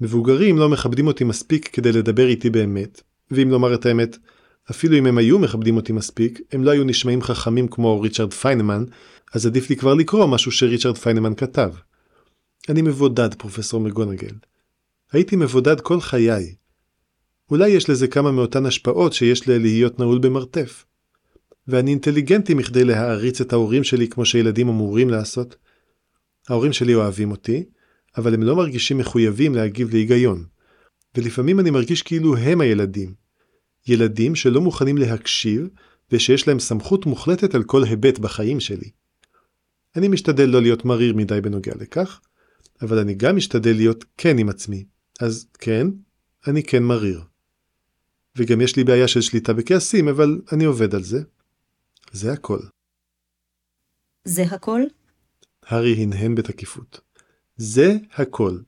מבוגרים 0.00 0.58
לא 0.58 0.68
מכבדים 0.68 1.06
אותי 1.06 1.24
מספיק 1.24 1.68
כדי 1.68 1.92
לדבר 1.92 2.26
איתי 2.26 2.50
באמת, 2.50 3.02
ואם 3.30 3.50
לומר 3.50 3.74
את 3.74 3.86
האמת, 3.86 4.18
אפילו 4.70 4.98
אם 4.98 5.06
הם 5.06 5.18
היו 5.18 5.38
מכבדים 5.38 5.76
אותי 5.76 5.92
מספיק, 5.92 6.40
הם 6.52 6.64
לא 6.64 6.70
היו 6.70 6.84
נשמעים 6.84 7.22
חכמים 7.22 7.68
כמו 7.68 8.00
ריצ'רד 8.00 8.32
פיינמן, 8.32 8.84
אז 9.34 9.46
עדיף 9.46 9.70
לי 9.70 9.76
כבר 9.76 9.94
לקרוא 9.94 10.26
משהו 10.26 10.52
שריצ'רד 10.52 10.98
פיינמן 10.98 11.34
כתב. 11.34 11.70
אני 12.68 12.82
מבודד, 12.82 13.34
פרופסור 13.34 13.80
מקגונגל. 13.80 14.34
הייתי 15.12 15.36
מבודד 15.36 15.80
כל 15.80 16.00
חיי. 16.00 16.54
אולי 17.50 17.68
יש 17.68 17.90
לזה 17.90 18.08
כמה 18.08 18.32
מאותן 18.32 18.66
השפעות 18.66 19.12
שיש 19.12 19.48
ללהיות 19.48 19.98
נעול 19.98 20.18
במרתף. 20.18 20.84
ואני 21.68 21.90
אינטליגנטי 21.90 22.54
מכדי 22.54 22.84
להעריץ 22.84 23.40
את 23.40 23.52
ההורים 23.52 23.84
שלי 23.84 24.08
כמו 24.08 24.24
שילדים 24.24 24.68
אמורים 24.68 25.10
לעשות. 25.10 25.56
ההורים 26.48 26.72
שלי 26.72 26.94
אוהבים 26.94 27.30
אותי, 27.30 27.64
אבל 28.16 28.34
הם 28.34 28.42
לא 28.42 28.56
מרגישים 28.56 28.98
מחויבים 28.98 29.54
להגיב 29.54 29.90
להיגיון. 29.90 30.44
ולפעמים 31.14 31.60
אני 31.60 31.70
מרגיש 31.70 32.02
כאילו 32.02 32.36
הם 32.36 32.60
הילדים. 32.60 33.14
ילדים 33.88 34.34
שלא 34.34 34.60
מוכנים 34.60 34.98
להקשיב 34.98 35.68
ושיש 36.12 36.48
להם 36.48 36.58
סמכות 36.58 37.06
מוחלטת 37.06 37.54
על 37.54 37.64
כל 37.64 37.84
היבט 37.84 38.18
בחיים 38.18 38.60
שלי. 38.60 38.90
אני 39.96 40.08
משתדל 40.08 40.48
לא 40.48 40.62
להיות 40.62 40.84
מריר 40.84 41.14
מדי 41.14 41.40
בנוגע 41.40 41.72
לכך, 41.80 42.20
אבל 42.82 42.98
אני 42.98 43.14
גם 43.14 43.36
משתדל 43.36 43.76
להיות 43.76 44.04
כן 44.16 44.38
עם 44.38 44.48
עצמי. 44.48 44.84
אז 45.20 45.46
כן, 45.58 45.86
אני 46.46 46.62
כן 46.62 46.82
מריר. 46.82 47.20
וגם 48.36 48.60
יש 48.60 48.76
לי 48.76 48.84
בעיה 48.84 49.08
של 49.08 49.20
שליטה 49.20 49.52
בכעסים, 49.52 50.08
אבל 50.08 50.40
אני 50.52 50.64
עובד 50.64 50.94
על 50.94 51.02
זה. 51.02 51.22
זה 52.12 52.32
הכל. 52.32 52.58
זה 54.24 54.42
הכל? 54.42 54.80
הארי 55.66 55.92
הנהן 55.92 56.34
בתקיפות. 56.34 57.05
זה 57.56 57.96
הכל. 58.14 58.58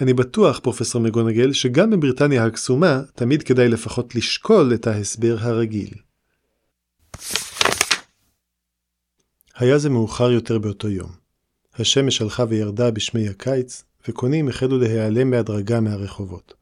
אני 0.00 0.14
בטוח, 0.14 0.58
פרופסור 0.58 1.00
מגונגל, 1.02 1.52
שגם 1.52 1.90
בבריטניה 1.90 2.44
הקסומה 2.44 3.02
תמיד 3.14 3.42
כדאי 3.42 3.68
לפחות 3.68 4.14
לשקול 4.14 4.74
את 4.74 4.86
ההסבר 4.86 5.36
הרגיל. 5.40 5.94
היה 9.54 9.78
זה 9.78 9.90
מאוחר 9.90 10.30
יותר 10.30 10.58
באותו 10.58 10.88
יום. 10.88 11.10
השמש 11.74 12.22
הלכה 12.22 12.44
וירדה 12.48 12.90
בשמי 12.90 13.28
הקיץ, 13.28 13.84
וקונים 14.08 14.48
החלו 14.48 14.78
להיעלם 14.78 15.30
בהדרגה 15.30 15.80
מהרחובות. 15.80 16.54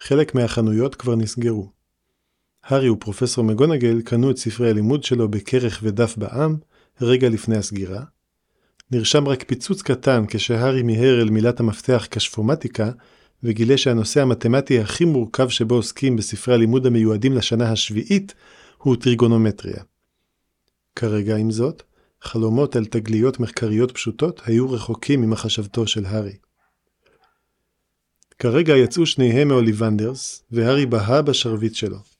חלק 0.00 0.34
מהחנויות 0.34 0.94
כבר 0.94 1.16
נסגרו. 1.16 1.70
הארי 2.64 2.88
ופרופסור 2.88 3.44
מגונגל 3.44 4.02
קנו 4.02 4.30
את 4.30 4.36
ספרי 4.36 4.70
הלימוד 4.70 5.04
שלו 5.04 5.28
בכרך 5.28 5.80
ודף 5.82 6.14
בעם, 6.16 6.56
רגע 7.00 7.28
לפני 7.28 7.56
הסגירה. 7.56 8.04
נרשם 8.90 9.28
רק 9.28 9.44
פיצוץ 9.46 9.82
קטן 9.82 10.24
כשהארי 10.28 10.82
מיהר 10.82 11.20
אל 11.20 11.30
מילת 11.30 11.60
המפתח 11.60 12.06
כשפומטיקה, 12.10 12.90
וגילה 13.42 13.78
שהנושא 13.78 14.22
המתמטי 14.22 14.80
הכי 14.80 15.04
מורכב 15.04 15.48
שבו 15.48 15.74
עוסקים 15.74 16.16
בספרי 16.16 16.54
הלימוד 16.54 16.86
המיועדים 16.86 17.32
לשנה 17.32 17.72
השביעית 17.72 18.34
הוא 18.78 18.96
טריגונומטריה. 18.96 19.82
כרגע 20.96 21.36
עם 21.36 21.50
זאת, 21.50 21.82
חלומות 22.22 22.76
על 22.76 22.84
תגליות 22.84 23.40
מחקריות 23.40 23.92
פשוטות 23.92 24.40
היו 24.44 24.70
רחוקים 24.70 25.22
ממחשבתו 25.22 25.86
של 25.86 26.06
הארי. 26.06 26.36
כרגע 28.38 28.76
יצאו 28.76 29.06
שניהם 29.06 29.48
מאוליבנדרס, 29.48 30.42
והארי 30.50 30.86
בהה 30.86 31.22
בשרביט 31.22 31.74
שלו. 31.74 32.15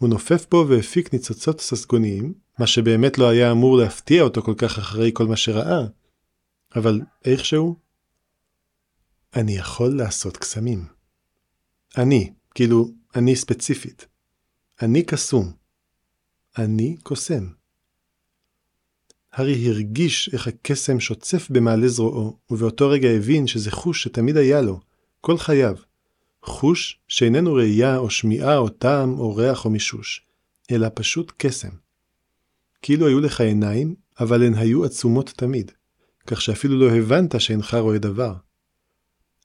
הוא 0.00 0.08
נופף 0.08 0.46
בו 0.50 0.66
והפיק 0.68 1.12
ניצוצות 1.12 1.60
ססגוניים, 1.60 2.34
מה 2.58 2.66
שבאמת 2.66 3.18
לא 3.18 3.28
היה 3.28 3.52
אמור 3.52 3.76
להפתיע 3.76 4.22
אותו 4.22 4.42
כל 4.42 4.54
כך 4.58 4.78
אחרי 4.78 5.10
כל 5.14 5.26
מה 5.26 5.36
שראה, 5.36 5.86
אבל 6.76 7.00
איכשהו, 7.24 7.76
אני 9.34 9.56
יכול 9.56 9.96
לעשות 9.96 10.36
קסמים. 10.36 10.84
אני, 11.96 12.32
כאילו, 12.54 12.88
אני 13.14 13.36
ספציפית. 13.36 14.06
אני 14.82 15.02
קסום. 15.02 15.52
אני 16.58 16.96
קוסם. 17.02 17.48
הארי 19.32 19.68
הרגיש 19.68 20.30
איך 20.32 20.46
הקסם 20.46 21.00
שוצף 21.00 21.50
במעלה 21.50 21.88
זרועו, 21.88 22.38
ובאותו 22.50 22.88
רגע 22.88 23.08
הבין 23.08 23.46
שזה 23.46 23.70
חוש 23.70 24.02
שתמיד 24.02 24.36
היה 24.36 24.60
לו, 24.60 24.80
כל 25.20 25.38
חייו. 25.38 25.76
חוש 26.42 27.00
שאיננו 27.08 27.54
ראייה 27.54 27.96
או 27.96 28.10
שמיעה 28.10 28.56
או 28.56 28.68
טעם 28.68 29.18
או 29.18 29.36
ריח 29.36 29.64
או 29.64 29.70
מישוש, 29.70 30.26
אלא 30.70 30.88
פשוט 30.94 31.32
קסם. 31.36 31.70
כאילו 32.82 33.06
היו 33.06 33.20
לך 33.20 33.40
עיניים, 33.40 33.94
אבל 34.20 34.42
הן 34.42 34.54
היו 34.54 34.84
עצומות 34.84 35.32
תמיד, 35.36 35.72
כך 36.26 36.42
שאפילו 36.42 36.78
לא 36.78 36.96
הבנת 36.96 37.40
שאינך 37.40 37.74
רואה 37.74 37.98
דבר. 37.98 38.34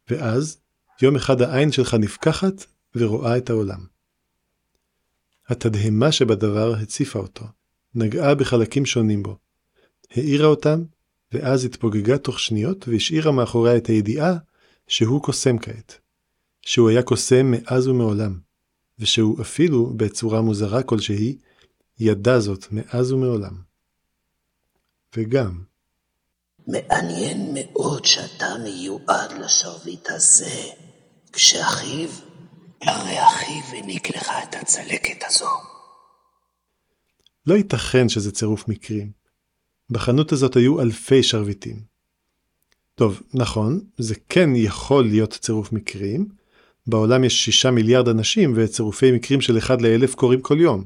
ואז, 0.09 0.57
יום 1.01 1.15
אחד 1.15 1.41
העין 1.41 1.71
שלך 1.71 1.93
נפקחת 1.93 2.65
ורואה 2.95 3.37
את 3.37 3.49
העולם. 3.49 3.85
התדהמה 5.47 6.11
שבדבר 6.11 6.73
הציפה 6.73 7.19
אותו, 7.19 7.45
נגעה 7.95 8.35
בחלקים 8.35 8.85
שונים 8.85 9.23
בו, 9.23 9.37
האירה 10.11 10.47
אותם, 10.47 10.83
ואז 11.31 11.65
התפוגגה 11.65 12.17
תוך 12.17 12.39
שניות 12.39 12.87
והשאירה 12.87 13.31
מאחוריה 13.31 13.77
את 13.77 13.87
הידיעה 13.87 14.37
שהוא 14.87 15.21
קוסם 15.23 15.57
כעת. 15.57 16.04
שהוא 16.65 16.89
היה 16.89 17.03
קוסם 17.03 17.51
מאז 17.51 17.87
ומעולם, 17.87 18.39
ושהוא 18.99 19.41
אפילו, 19.41 19.93
בצורה 19.97 20.41
מוזרה 20.41 20.83
כלשהי, 20.83 21.37
ידע 21.99 22.39
זאת 22.39 22.65
מאז 22.71 23.11
ומעולם. 23.11 23.53
וגם, 25.17 25.63
מעניין 26.67 27.51
מאוד 27.53 28.05
שאתה 28.05 28.45
מיועד 28.63 29.31
לשרביט 29.31 30.09
הזה, 30.09 30.61
כשאחיו, 31.33 32.09
הרי 32.81 33.23
אחיו 33.23 33.63
העניק 33.73 34.15
לך 34.15 34.31
את 34.43 34.55
הצלקת 34.55 35.23
הזו. 35.27 35.49
לא 37.47 37.53
ייתכן 37.55 38.09
שזה 38.09 38.31
צירוף 38.31 38.67
מקרים. 38.67 39.11
בחנות 39.89 40.31
הזאת 40.31 40.55
היו 40.55 40.81
אלפי 40.81 41.23
שרביטים. 41.23 41.83
טוב, 42.95 43.21
נכון, 43.33 43.79
זה 43.97 44.15
כן 44.29 44.49
יכול 44.55 45.07
להיות 45.07 45.33
צירוף 45.33 45.71
מקרים. 45.71 46.27
בעולם 46.87 47.23
יש 47.23 47.45
שישה 47.45 47.71
מיליארד 47.71 48.07
אנשים 48.07 48.53
וצירופי 48.55 49.11
מקרים 49.11 49.41
של 49.41 49.57
אחד 49.57 49.81
לאלף 49.81 50.15
קורים 50.15 50.41
כל 50.41 50.57
יום. 50.59 50.83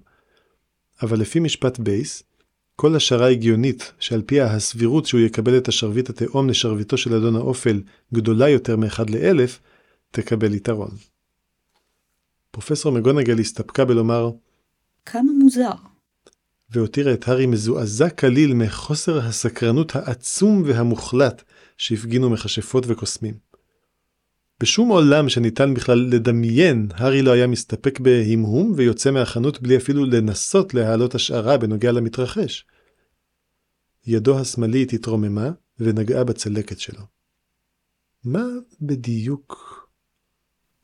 אבל 1.01 1.19
לפי 1.19 1.39
משפט 1.39 1.79
בייס, 1.79 2.23
כל 2.75 2.95
השערה 2.95 3.29
הגיונית 3.29 3.93
שעל 3.99 4.21
פיה 4.21 4.53
הסבירות 4.53 5.05
שהוא 5.05 5.21
יקבל 5.21 5.57
את 5.57 5.67
השרביט 5.67 6.09
התאום 6.09 6.49
לשרביטו 6.49 6.97
של 6.97 7.13
אדון 7.13 7.35
האופל 7.35 7.81
גדולה 8.13 8.49
יותר 8.49 8.75
מאחד 8.75 9.09
לאלף, 9.09 9.59
תקבל 10.11 10.53
יתרון. 10.53 10.91
פרופסור 12.51 12.91
מגונגל 12.91 13.39
הסתפקה 13.39 13.85
בלומר, 13.85 14.31
כמה 15.05 15.31
מוזר. 15.39 15.71
והותירה 16.69 17.13
את 17.13 17.27
הארי 17.27 17.45
מזועזע 17.45 18.09
כליל 18.09 18.53
מחוסר 18.53 19.19
הסקרנות 19.19 19.95
העצום 19.95 20.63
והמוחלט 20.65 21.43
שהפגינו 21.77 22.29
מכשפות 22.29 22.83
וקוסמים. 22.87 23.48
בשום 24.59 24.89
עולם 24.89 25.29
שניתן 25.29 25.73
בכלל 25.73 25.99
לדמיין, 26.11 26.87
הארי 26.93 27.21
לא 27.21 27.31
היה 27.31 27.47
מסתפק 27.47 27.99
בהמהום 27.99 28.73
ויוצא 28.75 29.11
מהחנות 29.11 29.61
בלי 29.61 29.77
אפילו 29.77 30.05
לנסות 30.05 30.73
להעלות 30.73 31.15
השערה 31.15 31.57
בנוגע 31.57 31.91
למתרחש. 31.91 32.65
ידו 34.05 34.39
השמאלית 34.39 34.93
התרוממה 34.93 35.49
ונגעה 35.79 36.23
בצלקת 36.23 36.79
שלו. 36.79 37.01
מה 38.23 38.43
בדיוק? 38.81 39.79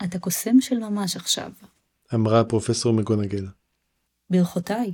אתה 0.03 0.19
קוסם 0.19 0.61
של 0.61 0.77
ממש 0.77 1.15
עכשיו. 1.15 1.51
אמרה 2.13 2.43
פרופסור 2.43 2.93
מגונגל. 2.93 3.45
ברכותיי. 4.29 4.93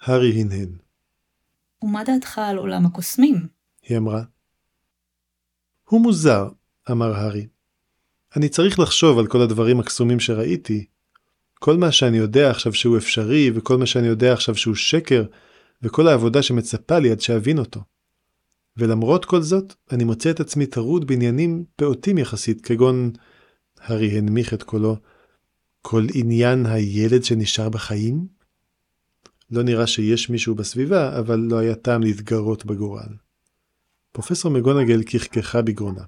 הארי 0.00 0.40
הנהן. 0.40 0.78
ומה 1.82 2.04
דעתך 2.04 2.38
על 2.38 2.56
עולם 2.56 2.86
הקוסמים? 2.86 3.48
היא 3.82 3.98
אמרה. 3.98 4.22
הוא 5.84 6.00
מוזר, 6.00 6.48
אמר 6.90 7.14
הארי. 7.14 7.46
אני 8.36 8.48
צריך 8.48 8.78
לחשוב 8.78 9.18
על 9.18 9.26
כל 9.26 9.40
הדברים 9.40 9.80
הקסומים 9.80 10.20
שראיתי. 10.20 10.84
כל 11.54 11.76
מה 11.76 11.92
שאני 11.92 12.16
יודע 12.16 12.50
עכשיו 12.50 12.74
שהוא 12.74 12.98
אפשרי, 12.98 13.50
וכל 13.54 13.76
מה 13.76 13.86
שאני 13.86 14.06
יודע 14.06 14.32
עכשיו 14.32 14.54
שהוא 14.54 14.74
שקר, 14.74 15.24
וכל 15.82 16.08
העבודה 16.08 16.42
שמצפה 16.42 16.98
לי 16.98 17.10
עד 17.10 17.20
שאבין 17.20 17.58
אותו. 17.58 17.80
ולמרות 18.76 19.24
כל 19.24 19.42
זאת, 19.42 19.74
אני 19.92 20.04
מוצא 20.04 20.30
את 20.30 20.40
עצמי 20.40 20.66
טרוד 20.66 21.06
בעניינים 21.06 21.64
פעוטים 21.76 22.18
יחסית, 22.18 22.60
כגון, 22.60 23.10
הארי 23.80 24.18
הנמיך 24.18 24.54
את 24.54 24.62
קולו, 24.62 24.96
כל 25.82 26.06
עניין 26.14 26.66
הילד 26.66 27.24
שנשאר 27.24 27.68
בחיים? 27.68 28.26
לא 29.50 29.62
נראה 29.62 29.86
שיש 29.86 30.30
מישהו 30.30 30.54
בסביבה, 30.54 31.18
אבל 31.18 31.38
לא 31.38 31.58
היה 31.58 31.74
טעם 31.74 32.02
להתגרות 32.02 32.66
בגורל. 32.66 33.08
פרופסור 34.12 34.50
מגונגל 34.50 35.02
כחכחה 35.06 35.62
בגרונה. 35.62 36.02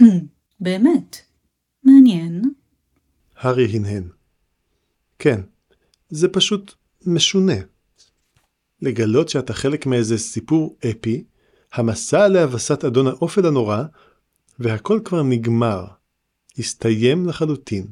באמת, 0.60 1.16
מעניין. 1.84 2.42
הארי 3.36 3.66
הנהן. 3.66 4.08
כן, 5.18 5.40
זה 6.10 6.28
פשוט 6.28 6.74
משונה. 7.06 7.56
לגלות 8.82 9.28
שאתה 9.28 9.54
חלק 9.54 9.86
מאיזה 9.86 10.18
סיפור 10.18 10.76
אפי, 10.90 11.24
המסע 11.72 12.28
להבסת 12.28 12.84
אדון 12.84 13.06
האופל 13.06 13.46
הנורא, 13.46 13.82
והכל 14.58 15.00
כבר 15.04 15.22
נגמר. 15.22 15.84
הסתיים 16.58 17.26
לחלוטין. 17.26 17.86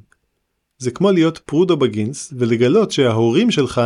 זה 0.79 0.91
כמו 0.91 1.13
להיות 1.13 1.39
פרודו 1.39 1.77
בגינס 1.77 2.33
ולגלות 2.39 2.91
שההורים 2.91 3.51
שלך 3.51 3.81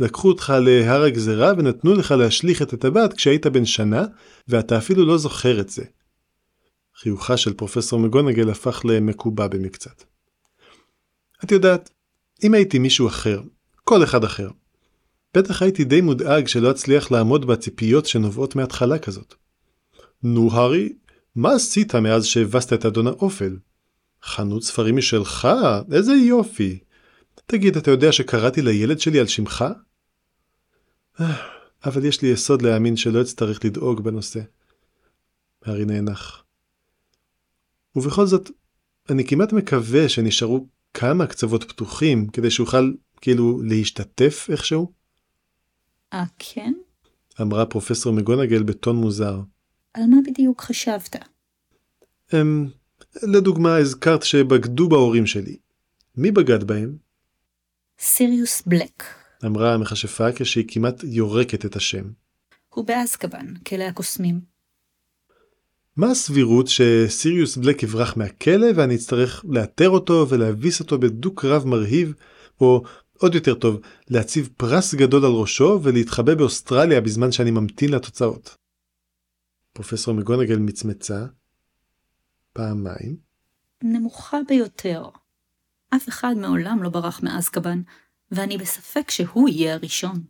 לקחו 0.00 0.28
אותך 0.28 0.52
להר 0.60 1.02
הגזרה 1.02 1.52
ונתנו 1.58 1.94
לך 1.94 2.10
להשליך 2.10 2.62
את 2.62 2.72
הטבעת 2.72 3.12
כשהיית 3.12 3.46
בן 3.46 3.64
שנה, 3.64 4.04
ואתה 4.48 4.78
אפילו 4.78 5.04
לא 5.06 5.18
זוכר 5.18 5.60
את 5.60 5.70
זה. 5.70 5.84
חיוכה 6.96 7.36
של 7.36 7.52
פרופסור 7.52 8.00
מגונגל 8.00 8.50
הפך 8.50 8.82
למקובע 8.84 9.46
במקצת. 9.46 10.04
את 11.44 11.52
יודעת, 11.52 11.90
אם 12.44 12.54
הייתי 12.54 12.78
מישהו 12.78 13.08
אחר, 13.08 13.42
כל 13.84 14.04
אחד 14.04 14.24
אחר, 14.24 14.50
בטח 15.34 15.62
הייתי 15.62 15.84
די 15.84 16.00
מודאג 16.00 16.46
שלא 16.46 16.70
אצליח 16.70 17.10
לעמוד 17.10 17.46
בציפיות 17.46 18.06
שנובעות 18.06 18.56
מהתחלה 18.56 18.98
כזאת. 18.98 19.34
נו, 20.22 20.52
הארי, 20.52 20.92
מה 21.36 21.52
עשית 21.52 21.94
מאז 21.94 22.24
שהבסת 22.24 22.72
את 22.72 22.86
אדון 22.86 23.06
האופל? 23.06 23.56
חנות 24.22 24.62
ספרים 24.62 24.96
משלך? 24.96 25.48
איזה 25.92 26.12
יופי. 26.12 26.78
תגיד, 27.46 27.76
אתה 27.76 27.90
יודע 27.90 28.12
שקראתי 28.12 28.62
לילד 28.62 29.00
שלי 29.00 29.20
על 29.20 29.26
שמך? 29.26 29.64
אבל 31.84 32.04
יש 32.04 32.22
לי 32.22 32.28
יסוד 32.28 32.62
להאמין 32.62 32.96
שלא 32.96 33.20
אצטרך 33.20 33.64
לדאוג 33.64 34.04
בנושא. 34.04 34.40
הארי 35.64 35.84
נאנח. 35.84 36.43
ובכל 37.96 38.26
זאת, 38.26 38.50
אני 39.10 39.26
כמעט 39.26 39.52
מקווה 39.52 40.08
שנשארו 40.08 40.66
כמה 40.94 41.26
קצוות 41.26 41.64
פתוחים 41.64 42.28
כדי 42.28 42.50
שאוכל 42.50 42.92
כאילו 43.20 43.62
להשתתף 43.62 44.46
איכשהו. 44.50 44.92
אה, 46.12 46.24
כן? 46.38 46.72
אמרה 47.40 47.66
פרופסור 47.66 48.12
מגונגל 48.12 48.62
בטון 48.62 48.96
מוזר. 48.96 49.40
על 49.94 50.02
מה 50.06 50.16
בדיוק 50.26 50.60
חשבת? 50.60 51.16
אמ, 52.34 52.68
לדוגמה, 53.22 53.76
הזכרת 53.76 54.22
שבגדו 54.22 54.88
בהורים 54.88 55.26
שלי. 55.26 55.56
מי 56.16 56.30
בגד 56.30 56.64
בהם? 56.64 56.96
סיריוס 57.98 58.62
בלק. 58.66 59.04
אמרה 59.46 59.74
המכשפה 59.74 60.32
כשהיא 60.32 60.64
כמעט 60.68 61.04
יורקת 61.04 61.64
את 61.64 61.76
השם. 61.76 62.04
הוא 62.68 62.86
באזקבן, 62.86 63.54
כלא 63.68 63.84
הקוסמים. 63.84 64.53
מה 65.96 66.10
הסבירות 66.10 66.66
שסיריוס 66.68 67.56
בלק 67.56 67.82
יברח 67.82 68.16
מהכלא 68.16 68.66
ואני 68.76 68.94
אצטרך 68.94 69.44
לאתר 69.48 69.88
אותו 69.88 70.26
ולהביס 70.28 70.80
אותו 70.80 70.98
בדו-קרב 70.98 71.66
מרהיב, 71.66 72.14
או 72.60 72.82
עוד 73.18 73.34
יותר 73.34 73.54
טוב, 73.54 73.80
להציב 74.08 74.48
פרס 74.56 74.94
גדול 74.94 75.24
על 75.24 75.32
ראשו 75.32 75.80
ולהתחבא 75.82 76.34
באוסטרליה 76.34 77.00
בזמן 77.00 77.32
שאני 77.32 77.50
ממתין 77.50 77.90
לתוצאות. 77.90 78.56
פרופסור 79.72 80.14
מגונגל 80.14 80.58
מצמצה 80.58 81.26
פעמיים. 82.52 83.16
נמוכה 83.82 84.38
ביותר. 84.48 85.08
אף 85.96 86.08
אחד 86.08 86.34
מעולם 86.36 86.82
לא 86.82 86.88
ברח 86.88 87.22
מאזקבן, 87.22 87.82
ואני 88.30 88.58
בספק 88.58 89.10
שהוא 89.10 89.48
יהיה 89.48 89.74
הראשון. 89.74 90.24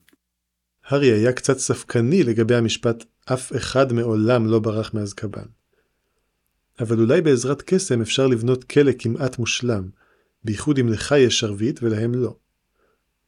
הארי 0.84 1.12
היה 1.12 1.32
קצת 1.32 1.58
ספקני 1.58 2.22
לגבי 2.22 2.54
המשפט 2.54 3.04
אף 3.24 3.56
אחד 3.56 3.92
מעולם 3.92 4.46
לא 4.46 4.58
ברח 4.58 4.94
מאזקבן. 4.94 5.46
אבל 6.80 7.00
אולי 7.00 7.20
בעזרת 7.20 7.62
קסם 7.62 8.00
אפשר 8.00 8.26
לבנות 8.26 8.64
כלא 8.64 8.92
כמעט 8.98 9.38
מושלם, 9.38 9.88
בייחוד 10.44 10.78
אם 10.78 10.88
לך 10.88 11.14
יש 11.18 11.40
שרביט 11.40 11.82
ולהם 11.82 12.14
לא. 12.14 12.36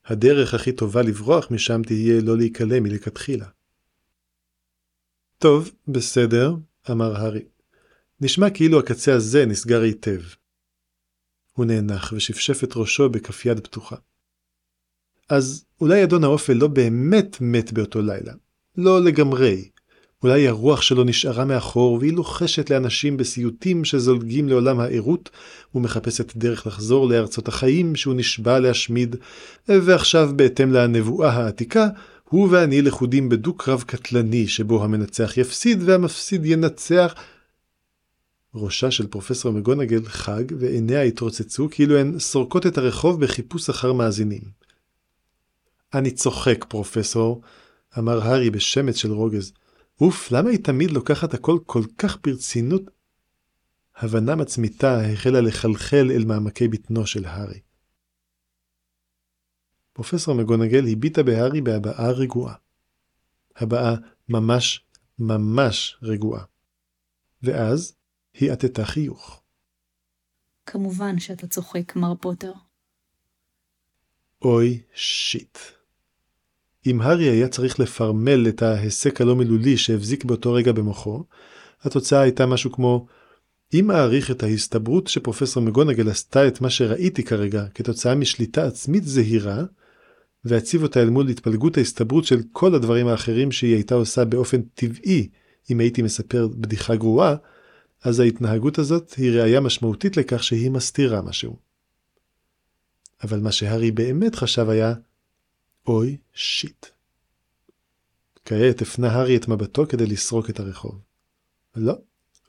הדרך 0.05 0.55
הכי 0.55 0.73
טובה 0.73 1.03
לברוח 1.03 1.51
משם 1.51 1.83
תהיה 1.83 2.21
לא 2.21 2.37
להיקלע 2.37 2.81
מלכתחילה. 2.81 3.47
טוב, 5.39 5.71
בסדר, 5.89 6.55
אמר 6.91 7.17
הארי. 7.17 7.45
נשמע 8.21 8.51
כאילו 8.51 8.79
הקצה 8.79 9.15
הזה 9.15 9.47
נסגר 9.47 9.81
היטב. 9.81 10.21
הוא 11.53 11.65
נאנח 11.65 12.13
ושפשף 12.13 12.65
את 12.65 12.77
ראשו 12.77 13.09
בכף 13.09 13.47
יד 13.47 13.61
פתוחה. 13.61 13.97
אז 15.29 15.65
אולי 15.81 16.05
אדון 16.05 16.25
האופל 16.25 16.53
לא 16.53 16.69
באמת 16.69 17.37
מת 17.41 17.73
באותו 17.73 18.03
לילה. 18.03 18.33
לא 18.77 19.05
לגמרי. 19.05 19.69
אולי 20.23 20.49
הרוח 20.49 20.83
שלו 20.83 21.05
נשארה 21.05 21.45
מאחור 21.45 21.99
והיא 22.01 22.13
לוחשת 22.13 22.71
לאנשים 22.71 23.17
בסיוטים 23.17 23.85
שזולגים 23.85 24.49
לעולם 24.49 24.81
הערות 24.81 25.31
ומחפשת 25.75 26.37
דרך 26.37 26.67
לחזור 26.67 27.09
לארצות 27.09 27.49
החיים 27.49 27.97
שהוא 27.97 28.15
נשבע 28.15 28.59
להשמיד, 28.59 29.17
ועכשיו 29.69 30.31
בהתאם 30.37 30.73
לנבואה 30.73 31.31
העתיקה, 31.31 31.89
הוא 32.29 32.49
ואני 32.51 32.83
לכודים 32.83 33.29
בדו-קרב 33.29 33.83
קטלני 33.87 34.49
שבו 34.49 34.85
המנצח 34.85 35.37
יפסיד 35.37 35.83
והמפסיד 35.83 36.47
ינצח. 36.47 37.15
ראשה 38.55 38.91
של 38.91 39.07
פרופסור 39.07 39.53
מגונגל 39.53 40.05
חג 40.05 40.45
ועיניה 40.59 41.03
התרוצצו 41.03 41.69
כאילו 41.71 41.97
הן 41.97 42.19
סורקות 42.19 42.67
את 42.67 42.79
הרחוב 42.79 43.21
בחיפוש 43.21 43.71
אחר 43.71 43.93
מאזינים. 43.93 44.43
אני 45.95 46.11
צוחק, 46.11 46.65
פרופסור, 46.69 47.41
אמר 47.99 48.23
הארי 48.23 48.51
בשמץ 48.51 48.97
של 48.97 49.13
רוגז. 49.13 49.53
אוף, 50.01 50.33
למה 50.33 50.51
היא 50.51 50.65
תמיד 50.65 50.91
לוקחת 50.91 51.35
הכל 51.35 51.59
כל 51.67 51.83
כך 51.99 52.19
ברצינות? 52.23 52.83
הבנה 53.97 54.37
מצמיתה 54.37 55.01
החלה 55.01 55.41
לחלחל 55.41 56.11
אל 56.11 56.25
מעמקי 56.25 56.69
בטנו 56.69 57.07
של 57.07 57.25
הארי. 57.25 57.61
פרופסור 59.93 60.35
מגונגל 60.35 60.85
הביטה 60.93 61.23
בהארי 61.23 61.61
בהבעה 61.61 62.11
רגועה. 62.11 62.55
הבעה 63.57 63.95
ממש 64.29 64.87
ממש 65.19 65.99
רגועה. 66.03 66.45
ואז 67.43 67.97
היא 68.35 68.53
עטתה 68.53 68.85
חיוך. 68.85 69.43
כמובן 70.67 71.19
שאתה 71.19 71.47
צוחק, 71.47 71.97
מר 71.97 72.15
פוטר. 72.21 72.53
אוי 74.43 74.83
שיט. 74.95 75.59
אם 76.87 77.01
הארי 77.01 77.25
היה 77.25 77.49
צריך 77.49 77.81
לפרמל 77.81 78.49
את 78.49 78.63
ההיסק 78.63 79.21
הלא 79.21 79.37
מילולי 79.37 79.77
שהבזיק 79.77 80.25
באותו 80.25 80.53
רגע 80.53 80.73
במוחו, 80.73 81.25
התוצאה 81.83 82.21
הייתה 82.21 82.47
משהו 82.47 82.73
כמו 82.73 83.07
אם 83.75 83.91
אעריך 83.91 84.31
את 84.31 84.43
ההסתברות 84.43 85.07
שפרופסור 85.07 85.63
מגונגל 85.63 86.11
עשתה 86.11 86.49
את 86.49 86.61
מה 86.61 86.71
שראיתי 86.71 87.23
כרגע 87.23 87.65
כתוצאה 87.75 88.15
משליטה 88.15 88.67
עצמית 88.67 89.05
זהירה, 89.05 89.65
ואציב 90.45 90.83
אותה 90.83 91.03
אל 91.03 91.11
מול 91.11 91.29
התפלגות 91.29 91.77
ההסתברות 91.77 92.25
של 92.25 92.43
כל 92.53 92.75
הדברים 92.75 93.07
האחרים 93.07 93.53
שהיא 93.53 93.75
הייתה 93.75 93.95
עושה 93.95 94.25
באופן 94.25 94.63
טבעי 94.63 95.29
אם 95.71 95.81
הייתי 95.81 96.03
מספר 96.03 96.49
בדיחה 96.49 96.97
גרועה, 96.97 97.35
אז 98.05 98.21
ההתנהגות 98.21 98.79
הזאת 98.79 99.15
היא 99.15 99.41
ראייה 99.41 99.61
משמעותית 99.61 100.17
לכך 100.17 100.43
שהיא 100.43 100.71
מסתירה 100.71 101.23
משהו. 101.23 101.57
אבל 103.23 103.41
מה 103.41 103.53
שהארי 103.53 103.91
באמת 103.91 104.35
חשב 104.35 104.69
היה, 104.69 104.95
אוי 105.87 106.17
שיט. 106.35 106.87
כעת 108.45 108.83
הפנה 108.83 109.13
הארי 109.13 109.37
את 109.37 109.49
מבטו 109.49 109.89
כדי 109.89 110.07
לסרוק 110.07 110.51
את 110.51 110.61
הרחוב. 110.61 111.01
לא, 111.77 111.95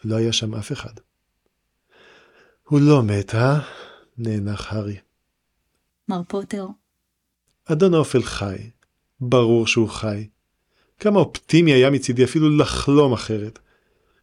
לא 0.04 0.16
היה 0.16 0.34
שם 0.34 0.56
אף 0.56 0.72
אחד. 0.72 0.94
הוא 2.64 2.80
לא 2.82 3.04
מת, 3.04 3.36
אה? 3.36 3.60
נאנח 4.18 4.74
הארי. 4.74 4.98
מר 6.10 6.22
פוטר, 6.28 6.66
אדון 7.66 7.94
האופל 7.94 8.24
חי. 8.24 8.70
ברור 9.20 9.68
שהוא 9.68 9.90
חי. 9.90 10.28
כמה 11.00 11.20
אופטימי 11.20 11.74
היה 11.74 11.90
מצידי 11.90 12.24
אפילו 12.24 12.58
לחלום 12.58 13.14
אחרת. 13.14 13.60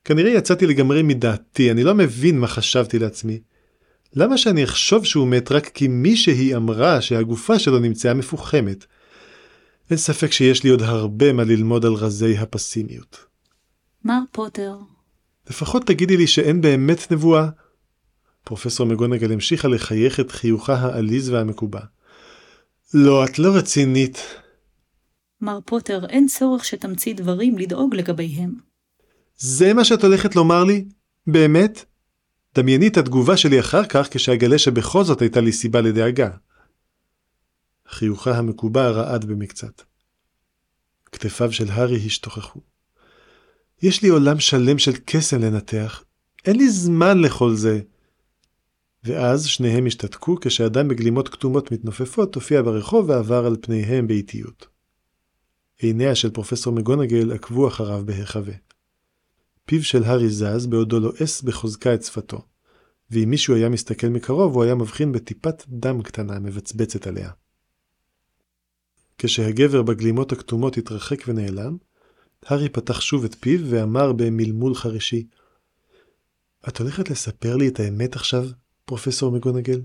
כנראה 0.04 0.30
יצאתי 0.30 0.66
לגמרי 0.66 1.02
מדעתי, 1.02 1.70
אני 1.70 1.84
לא 1.84 1.94
מבין 1.94 2.40
מה 2.40 2.46
חשבתי 2.46 2.98
לעצמי. 2.98 3.40
למה 4.12 4.38
שאני 4.38 4.64
אחשוב 4.64 5.04
שהוא 5.04 5.28
מת 5.28 5.52
רק 5.52 5.68
כי 5.68 5.88
מישהי 5.88 6.56
אמרה 6.56 7.00
שהגופה 7.00 7.58
שלו 7.58 7.78
נמצאה 7.78 8.14
מפוחמת? 8.14 8.86
אין 9.90 9.98
ספק 9.98 10.32
שיש 10.32 10.64
לי 10.64 10.70
עוד 10.70 10.82
הרבה 10.82 11.32
מה 11.32 11.44
ללמוד 11.44 11.84
על 11.84 11.92
רזי 11.92 12.38
הפסימיות. 12.38 13.24
מר 14.04 14.20
פוטר, 14.32 14.76
לפחות 15.50 15.86
תגידי 15.86 16.16
לי 16.16 16.26
שאין 16.26 16.60
באמת 16.60 17.12
נבואה. 17.12 17.48
פרופסור 18.44 18.86
מגונגל 18.86 19.32
המשיכה 19.32 19.68
לחייך 19.68 20.20
את 20.20 20.32
חיוכה 20.32 20.74
העליז 20.74 21.30
והמקובע. 21.30 21.80
לא, 22.94 23.24
את 23.24 23.38
לא 23.38 23.56
רצינית. 23.56 24.18
מר 25.40 25.58
פוטר, 25.64 26.06
אין 26.08 26.26
צורך 26.26 26.64
שתמציא 26.64 27.14
דברים 27.14 27.58
לדאוג 27.58 27.94
לגביהם. 27.94 28.54
זה 29.36 29.74
מה 29.74 29.84
שאת 29.84 30.04
הולכת 30.04 30.36
לומר 30.36 30.64
לי? 30.64 30.84
באמת? 31.26 31.84
דמייני 32.54 32.88
את 32.88 32.96
התגובה 32.96 33.36
שלי 33.36 33.60
אחר 33.60 33.84
כך 33.84 34.08
כשאגלה 34.10 34.58
שבכל 34.58 35.04
זאת 35.04 35.22
הייתה 35.22 35.40
לי 35.40 35.52
סיבה 35.52 35.80
לדאגה. 35.80 36.30
חיוכה 37.88 38.38
המקובע 38.38 38.90
רעד 38.90 39.24
במקצת. 39.24 39.82
כתפיו 41.12 41.52
של 41.52 41.70
הארי 41.70 42.06
השתוכחו. 42.06 42.60
יש 43.82 44.02
לי 44.02 44.08
עולם 44.08 44.40
שלם 44.40 44.78
של 44.78 44.92
קסם 45.04 45.40
לנתח. 45.40 46.04
אין 46.44 46.56
לי 46.56 46.70
זמן 46.70 47.18
לכל 47.18 47.54
זה. 47.54 47.80
ואז 49.04 49.46
שניהם 49.46 49.86
השתתקו 49.86 50.36
כשאדם 50.40 50.88
בגלימות 50.88 51.28
כתומות 51.28 51.72
מתנופפות 51.72 52.34
הופיע 52.34 52.62
ברחוב 52.62 53.08
ועבר 53.08 53.46
על 53.46 53.56
פניהם 53.60 54.06
באיטיות. 54.06 54.66
עיניה 55.78 56.14
של 56.14 56.30
פרופסור 56.30 56.72
מגונגל 56.72 57.32
עקבו 57.32 57.68
אחריו 57.68 58.02
בהיחווה. 58.06 58.54
פיו 59.66 59.84
של 59.84 60.04
הארי 60.04 60.28
זז 60.30 60.66
בעודו 60.66 61.00
לועס 61.00 61.42
בחוזקה 61.42 61.94
את 61.94 62.02
שפתו, 62.02 62.42
ואם 63.10 63.30
מישהו 63.30 63.54
היה 63.54 63.68
מסתכל 63.68 64.06
מקרוב 64.06 64.54
הוא 64.54 64.64
היה 64.64 64.74
מבחין 64.74 65.12
בטיפת 65.12 65.64
דם 65.68 66.02
קטנה 66.02 66.38
מבצבצת 66.38 67.06
עליה. 67.06 67.30
כשהגבר 69.18 69.82
בגלימות 69.82 70.32
הכתומות 70.32 70.76
התרחק 70.76 71.24
ונעלם, 71.26 71.76
הארי 72.46 72.68
פתח 72.68 73.00
שוב 73.00 73.24
את 73.24 73.36
פיו 73.40 73.60
ואמר 73.70 74.12
במלמול 74.12 74.74
חרישי, 74.74 75.26
את 76.68 76.78
הולכת 76.78 77.10
לספר 77.10 77.56
לי 77.56 77.68
את 77.68 77.80
האמת 77.80 78.16
עכשיו, 78.16 78.44
פרופסור 78.84 79.32
מגונגל? 79.32 79.80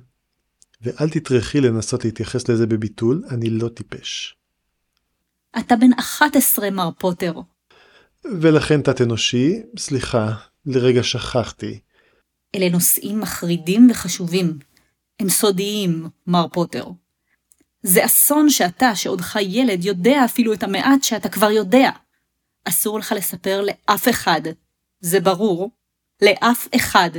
ואל 0.82 1.10
תטרחי 1.10 1.62
לנסות 1.62 2.06
להתייחס 2.06 2.50
לזה 2.50 2.68
בביטול, 2.68 3.24
אני 3.30 3.50
לא 3.50 3.70
טיפש. 3.70 4.36
אתה 5.60 5.76
בן 5.76 5.94
11, 6.00 6.70
מר 6.70 6.90
פוטר. 6.98 7.34
ולכן 8.42 8.82
תת-אנושי, 8.82 9.62
סליחה, 9.78 10.34
לרגע 10.66 11.04
שכחתי. 11.04 11.80
אלה 12.56 12.70
נושאים 12.70 13.20
מחרידים 13.20 13.88
וחשובים. 13.92 14.60
הם 15.20 15.30
סודיים, 15.30 16.08
מר 16.28 16.46
פוטר. 16.54 16.86
זה 17.84 18.06
אסון 18.06 18.50
שאתה, 18.50 18.96
שעודך 18.96 19.38
ילד, 19.42 19.86
יודע 19.86 20.26
אפילו 20.26 20.54
את 20.54 20.64
המעט 20.64 21.04
שאתה 21.04 21.30
כבר 21.30 21.52
יודע. 21.52 21.90
אסור 22.66 23.00
לך 23.00 23.14
לספר 23.18 23.62
לאף 23.62 24.10
אחד. 24.10 24.42
זה 25.00 25.20
ברור. 25.20 25.72
לאף 26.22 26.68
אחד. 26.76 27.10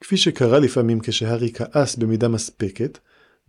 כפי 0.00 0.16
שקרה 0.16 0.58
לפעמים 0.58 1.00
כשהארי 1.00 1.52
כעס 1.52 1.96
במידה 1.96 2.28
מספקת, 2.28 2.98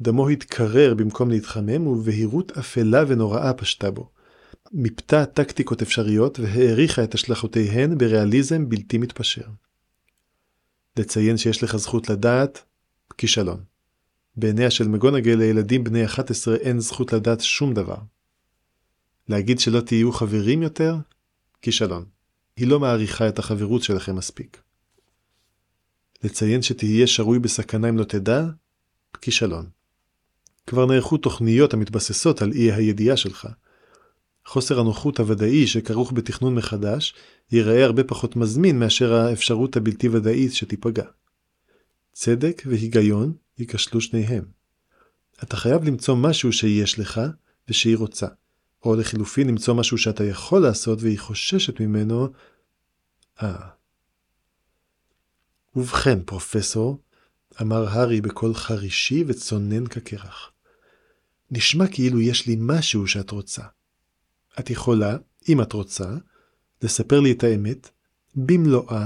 דמו 0.02 0.30
התקרר 0.30 0.94
במקום 0.94 1.30
להתחמם 1.30 1.88
ובהירות 1.88 2.52
אפלה 2.52 3.04
ונוראה 3.08 3.54
פשטה 3.54 3.92
בו. 3.92 4.10
מיפתה 4.72 5.26
טקטיקות 5.26 5.82
אפשריות 5.82 6.40
והעריכה 6.40 7.04
את 7.04 7.14
השלכותיהן 7.14 7.98
בריאליזם 7.98 8.70
בלתי 8.70 8.98
מתפשר. 8.98 9.46
לציין 10.98 11.38
שיש 11.38 11.64
לך 11.64 11.78
זכות 11.78 12.10
לדעת, 12.10 12.64
כישלון. 13.18 13.71
בעיניה 14.36 14.72
של 14.72 14.88
מגונגל 14.88 15.36
לילדים 15.36 15.84
בני 15.84 16.06
11 16.06 16.56
אין 16.56 16.80
זכות 16.80 17.14
לדעת 17.14 17.42
שום 17.42 17.74
דבר. 17.74 17.98
להגיד 19.30 19.60
שלא 19.60 19.82
תהיו 19.82 20.12
חברים 20.12 20.64
יותר? 20.64 20.96
כישלון. 21.62 22.06
היא 22.56 22.68
לא 22.68 22.80
מעריכה 22.80 23.28
את 23.28 23.40
החברות 23.40 23.84
שלכם 23.84 24.16
מספיק. 24.16 24.62
לציין 26.24 26.62
שתהיה 26.62 27.08
שרוי 27.08 27.40
בסכנה 27.40 27.90
אם 27.90 27.98
לא 27.98 28.04
תדע? 28.04 28.46
כישלון. 29.22 29.70
כבר 30.68 30.86
נערכו 30.86 31.18
תוכניות 31.18 31.74
המתבססות 31.74 32.42
על 32.42 32.52
אי 32.52 32.72
הידיעה 32.72 33.18
שלך. 33.18 33.48
חוסר 34.46 34.80
הנוחות 34.80 35.20
הוודאי 35.20 35.68
שכרוך 35.68 36.14
בתכנון 36.14 36.56
מחדש 36.56 37.14
ייראה 37.52 37.86
הרבה 37.86 38.04
פחות 38.04 38.36
מזמין 38.36 38.80
מאשר 38.80 39.14
האפשרות 39.14 39.78
הבלתי 39.78 40.10
ודאית 40.10 40.54
שתיפגע. 40.54 41.06
צדק 42.14 42.62
והיגיון 42.66 43.34
ייכשלו 43.62 44.02
שניהם. 44.02 44.44
אתה 45.44 45.58
חייב 45.58 45.84
למצוא 45.84 46.16
משהו 46.16 46.54
שיש 46.54 47.00
לך 47.00 47.22
ושהיא 47.70 47.98
רוצה, 47.98 48.28
או 48.86 48.96
לחילופין 48.96 49.48
למצוא 49.48 49.74
משהו 49.74 49.98
שאתה 49.98 50.24
יכול 50.24 50.62
לעשות 50.62 51.02
והיא 51.02 51.20
חוששת 51.20 51.80
ממנו. 51.80 52.28
אה. 53.42 53.70
ובכן, 55.76 56.24
פרופסור, 56.26 57.02
אמר 57.62 57.88
הארי 57.88 58.22
בקול 58.22 58.54
חרישי 58.54 59.24
וצונן 59.28 59.88
כקרח. 59.88 60.52
נשמע 61.52 61.88
כאילו 61.88 62.22
יש 62.22 62.48
לי 62.48 62.58
משהו 62.60 63.08
שאת 63.08 63.32
רוצה. 63.32 63.64
את 64.60 64.70
יכולה, 64.70 65.18
אם 65.50 65.62
את 65.62 65.74
רוצה, 65.74 66.10
לספר 66.82 67.20
לי 67.20 67.32
את 67.32 67.44
האמת, 67.44 67.90
במלואה, 68.36 69.06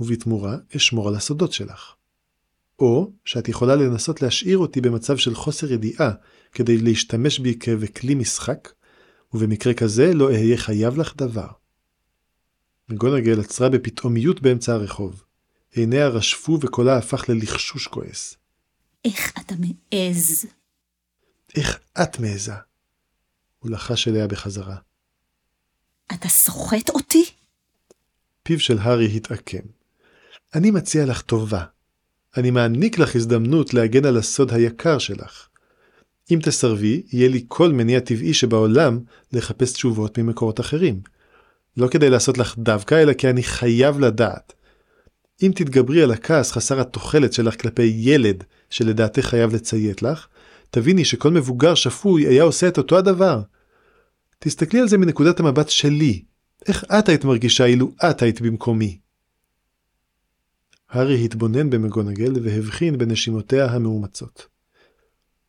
ובתמורה 0.00 0.56
אשמור 0.76 1.08
על 1.08 1.14
הסודות 1.14 1.52
שלך. 1.52 1.93
או 2.78 3.12
שאת 3.24 3.48
יכולה 3.48 3.76
לנסות 3.76 4.22
להשאיר 4.22 4.58
אותי 4.58 4.80
במצב 4.80 5.16
של 5.16 5.34
חוסר 5.34 5.72
ידיעה 5.72 6.10
כדי 6.52 6.78
להשתמש 6.78 7.38
בי 7.38 7.54
ככלי 7.54 8.14
משחק, 8.14 8.72
ובמקרה 9.34 9.74
כזה 9.74 10.14
לא 10.14 10.30
אהיה 10.30 10.56
חייב 10.56 10.98
לך 10.98 11.16
דבר. 11.16 11.48
מגונגל 12.88 13.40
עצרה 13.40 13.68
בפתאומיות 13.68 14.42
באמצע 14.42 14.72
הרחוב. 14.72 15.24
עיניה 15.72 16.08
רשפו 16.08 16.58
וקולה 16.60 16.96
הפך 16.96 17.28
ללחשוש 17.28 17.86
כועס. 17.86 18.36
איך 19.04 19.32
אתה 19.38 19.54
מעז? 19.54 20.46
איך 21.56 21.80
את 22.02 22.18
מעזה? 22.18 22.52
הוא 23.58 23.70
לחש 23.70 24.08
אליה 24.08 24.26
בחזרה. 24.26 24.76
אתה 26.12 26.28
סוחט 26.28 26.90
אותי? 26.90 27.24
פיו 28.42 28.60
של 28.60 28.78
הארי 28.78 29.16
התעקם. 29.16 29.66
אני 30.54 30.70
מציע 30.70 31.06
לך 31.06 31.22
טובה. 31.22 31.64
אני 32.36 32.50
מעניק 32.50 32.98
לך 32.98 33.16
הזדמנות 33.16 33.74
להגן 33.74 34.04
על 34.04 34.16
הסוד 34.16 34.52
היקר 34.52 34.98
שלך. 34.98 35.48
אם 36.30 36.38
תסרבי, 36.42 37.02
יהיה 37.12 37.28
לי 37.28 37.44
כל 37.48 37.72
מניע 37.72 38.00
טבעי 38.00 38.34
שבעולם 38.34 38.98
לחפש 39.32 39.72
תשובות 39.72 40.18
ממקורות 40.18 40.60
אחרים. 40.60 41.00
לא 41.76 41.88
כדי 41.88 42.10
לעשות 42.10 42.38
לך 42.38 42.54
דווקא, 42.58 43.02
אלא 43.02 43.12
כי 43.12 43.30
אני 43.30 43.42
חייב 43.42 44.00
לדעת. 44.00 44.52
אם 45.42 45.52
תתגברי 45.54 46.02
על 46.02 46.10
הכעס 46.10 46.52
חסר 46.52 46.80
התוחלת 46.80 47.32
שלך 47.32 47.60
כלפי 47.60 47.92
ילד 47.96 48.44
שלדעתך 48.70 49.26
חייב 49.26 49.54
לציית 49.54 50.02
לך, 50.02 50.26
תביני 50.70 51.04
שכל 51.04 51.30
מבוגר 51.30 51.74
שפוי 51.74 52.26
היה 52.26 52.42
עושה 52.42 52.68
את 52.68 52.78
אותו 52.78 52.98
הדבר. 52.98 53.40
תסתכלי 54.38 54.80
על 54.80 54.88
זה 54.88 54.98
מנקודת 54.98 55.40
המבט 55.40 55.68
שלי. 55.68 56.22
איך 56.68 56.84
את 56.84 57.08
היית 57.08 57.24
מרגישה 57.24 57.64
אילו 57.64 57.92
את 58.10 58.22
היית 58.22 58.40
במקומי? 58.40 58.98
הארי 60.94 61.24
התבונן 61.24 61.70
במגונגל 61.70 62.32
והבחין 62.42 62.98
בנשימותיה 62.98 63.66
המאומצות. 63.66 64.46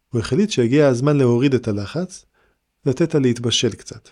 הוא 0.10 0.20
החליט 0.20 0.50
שהגיע 0.50 0.88
הזמן 0.88 1.18
להוריד 1.18 1.54
את 1.54 1.68
הלחץ, 1.68 2.26
לתת 2.86 3.14
לה 3.14 3.20
להתבשל 3.20 3.74
קצת. 3.74 4.10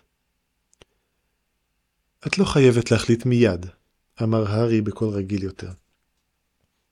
את 2.27 2.37
לא 2.37 2.45
חייבת 2.45 2.91
להחליט 2.91 3.25
מיד, 3.25 3.65
אמר 4.23 4.51
הארי 4.51 4.81
בקול 4.81 5.09
רגיל 5.09 5.43
יותר. 5.43 5.71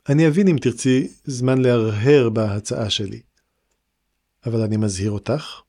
אני 0.09 0.27
אבין 0.27 0.47
אם 0.47 0.57
תרצי 0.61 1.11
זמן 1.25 1.61
להרהר 1.61 2.29
בהצעה 2.29 2.89
שלי. 2.89 3.21
אבל 4.45 4.61
אני 4.61 4.77
מזהיר 4.77 5.11
אותך, 5.11 5.61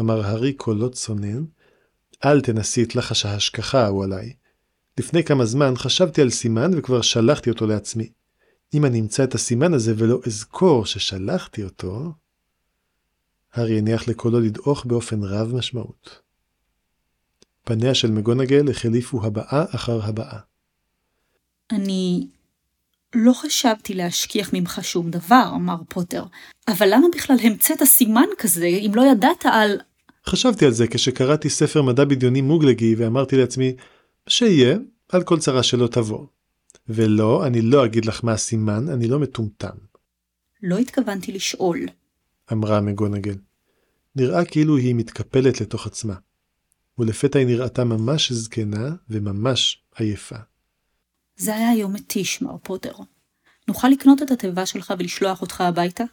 אמר 0.00 0.26
הארי 0.26 0.52
קולות 0.52 0.94
צונן, 0.94 1.44
אל 2.24 2.40
תנסי 2.40 2.82
את 2.82 2.96
לחש 2.96 3.26
ההשכחה 3.26 3.84
ההוא 3.84 4.04
עליי. 4.04 4.32
לפני 4.98 5.24
כמה 5.24 5.44
זמן 5.44 5.76
חשבתי 5.76 6.22
על 6.22 6.30
סימן 6.30 6.70
וכבר 6.78 7.02
שלחתי 7.02 7.50
אותו 7.50 7.66
לעצמי. 7.66 8.10
אם 8.74 8.84
אני 8.84 9.00
אמצא 9.00 9.24
את 9.24 9.34
הסימן 9.34 9.74
הזה 9.74 9.94
ולא 9.96 10.20
אזכור 10.26 10.86
ששלחתי 10.86 11.64
אותו, 11.64 12.12
הארי 13.52 13.78
הניח 13.78 14.08
לקולו 14.08 14.40
לדעוך 14.40 14.84
באופן 14.84 15.22
רב 15.22 15.54
משמעות. 15.54 16.18
פניה 17.64 17.94
של 17.94 18.10
מגונגל 18.10 18.70
החליפו 18.70 19.26
הבעה 19.26 19.64
אחר 19.74 20.02
הבעה. 20.02 20.38
אני 21.72 22.26
לא 23.14 23.32
חשבתי 23.32 23.94
להשכיח 23.94 24.50
ממך 24.52 24.78
שום 24.82 25.10
דבר, 25.10 25.50
אמר 25.54 25.76
פוטר, 25.88 26.24
אבל 26.68 26.88
למה 26.90 27.06
בכלל 27.16 27.36
המצאת 27.42 27.84
סימן 27.84 28.28
כזה 28.38 28.66
אם 28.66 28.92
לא 28.94 29.02
ידעת 29.12 29.46
על... 29.46 29.78
חשבתי 30.26 30.66
על 30.66 30.72
זה 30.72 30.86
כשקראתי 30.86 31.50
ספר 31.50 31.82
מדע 31.82 32.04
בדיוני 32.04 32.40
מוגלגי 32.40 32.94
ואמרתי 32.94 33.36
לעצמי, 33.36 33.74
שיהיה, 34.28 34.76
על 35.08 35.22
כל 35.22 35.38
צרה 35.38 35.62
שלא 35.62 35.86
תבוא. 35.86 36.26
ולא, 36.88 37.46
אני 37.46 37.62
לא 37.62 37.84
אגיד 37.84 38.04
לך 38.04 38.24
מה 38.24 38.32
הסימן, 38.32 38.88
אני 38.88 39.08
לא 39.08 39.18
מטומטם. 39.18 39.76
לא 40.62 40.78
התכוונתי 40.78 41.32
לשאול. 41.32 41.80
אמרה 42.52 42.80
מגונגל. 42.80 43.36
נראה 44.16 44.44
כאילו 44.44 44.76
היא 44.76 44.94
מתקפלת 44.94 45.60
לתוך 45.60 45.86
עצמה. 45.86 46.14
ולפתע 46.98 47.38
היא 47.38 47.46
נראתה 47.46 47.84
ממש 47.84 48.32
זקנה 48.32 48.94
וממש 49.08 49.82
עייפה. 49.96 50.36
זה 51.36 51.54
היה 51.54 51.74
יום 51.74 51.92
מתיש, 51.92 52.42
מר 52.42 52.56
פוטר. 52.62 52.92
נוכל 53.68 53.88
לקנות 53.88 54.22
את 54.22 54.30
התיבה 54.30 54.66
שלך 54.66 54.94
ולשלוח 54.98 55.42
אותך 55.42 55.60
הביתה? 55.60 56.04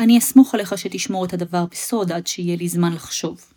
אני 0.00 0.18
אסמוך 0.18 0.54
עליך 0.54 0.78
שתשמור 0.78 1.24
את 1.24 1.32
הדבר 1.32 1.64
בסוד 1.70 2.12
עד 2.12 2.26
שיהיה 2.26 2.56
לי 2.56 2.68
זמן 2.68 2.92
לחשוב. 2.92 3.52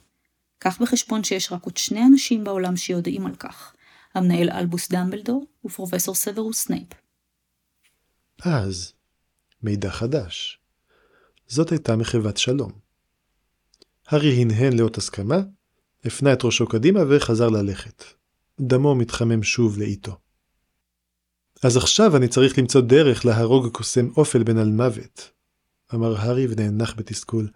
קח 0.64 0.82
בחשבון 0.82 1.24
שיש 1.24 1.52
רק 1.52 1.64
עוד 1.64 1.78
שני 1.78 2.04
אנשים 2.06 2.44
בעולם 2.44 2.76
שיודעים 2.76 3.26
על 3.26 3.36
כך, 3.36 3.74
המנהל 4.14 4.50
אלבוס 4.50 4.92
דמבלדור 4.92 5.48
ופרופסור 5.66 6.16
סוורוס 6.16 6.62
סנייפ. 6.62 6.88
אז, 8.44 8.94
מידע 9.64 9.90
חדש. 9.92 10.60
זאת 11.48 11.72
הייתה 11.72 11.96
מחוות 11.96 12.38
שלום. 12.38 12.72
הארי 14.08 14.42
הנהן 14.42 14.74
לאות 14.74 14.98
הסכמה, 14.98 15.38
הפנה 16.06 16.34
את 16.34 16.44
ראשו 16.44 16.68
קדימה 16.68 17.00
וחזר 17.10 17.50
ללכת. 17.50 18.04
דמו 18.60 18.96
מתחמם 18.96 19.44
שוב 19.44 19.78
לאיטו. 19.78 20.18
אז 21.64 21.78
עכשיו 21.78 22.18
אני 22.18 22.28
צריך 22.28 22.58
למצוא 22.58 22.82
דרך 22.82 23.26
להרוג 23.26 23.68
קוסם 23.68 24.10
אופל 24.18 24.44
בן 24.44 24.58
אלמוות, 24.58 25.32
אמר 25.94 26.18
הארי 26.18 26.48
ונאנח 26.50 26.94
בתסכול. 26.98 27.50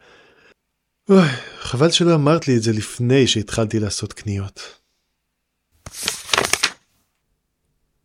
אוי, 1.10 1.28
חבל 1.60 1.90
שלא 1.92 2.16
אמרת 2.16 2.48
לי 2.48 2.58
את 2.58 2.62
זה 2.62 2.72
לפני 2.72 3.28
שהתחלתי 3.28 3.80
לעשות 3.80 4.14
קניות. 4.14 4.60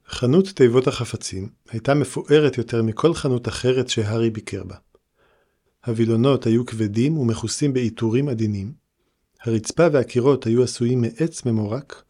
חנות 0.09 0.49
תיבות 0.49 0.87
החפצים 0.87 1.49
הייתה 1.71 1.95
מפוארת 1.95 2.59
יותר 2.59 2.83
מכל 2.83 3.15
חנות 3.15 3.49
אחרת 3.49 3.89
שהארי 3.89 4.31
ביקר 4.31 4.65
בה. 4.65 4.75
הווילונות 5.87 6.47
היו 6.47 6.67
כבדים 6.67 7.19
ומכוסים 7.19 7.73
בעיטורים 7.73 8.29
עדינים, 8.29 8.73
הרצפה 9.43 9.87
והקירות 9.93 10.47
היו 10.47 10.63
עשויים 10.63 11.01
מעץ 11.01 11.45
ממורק, 11.47 12.03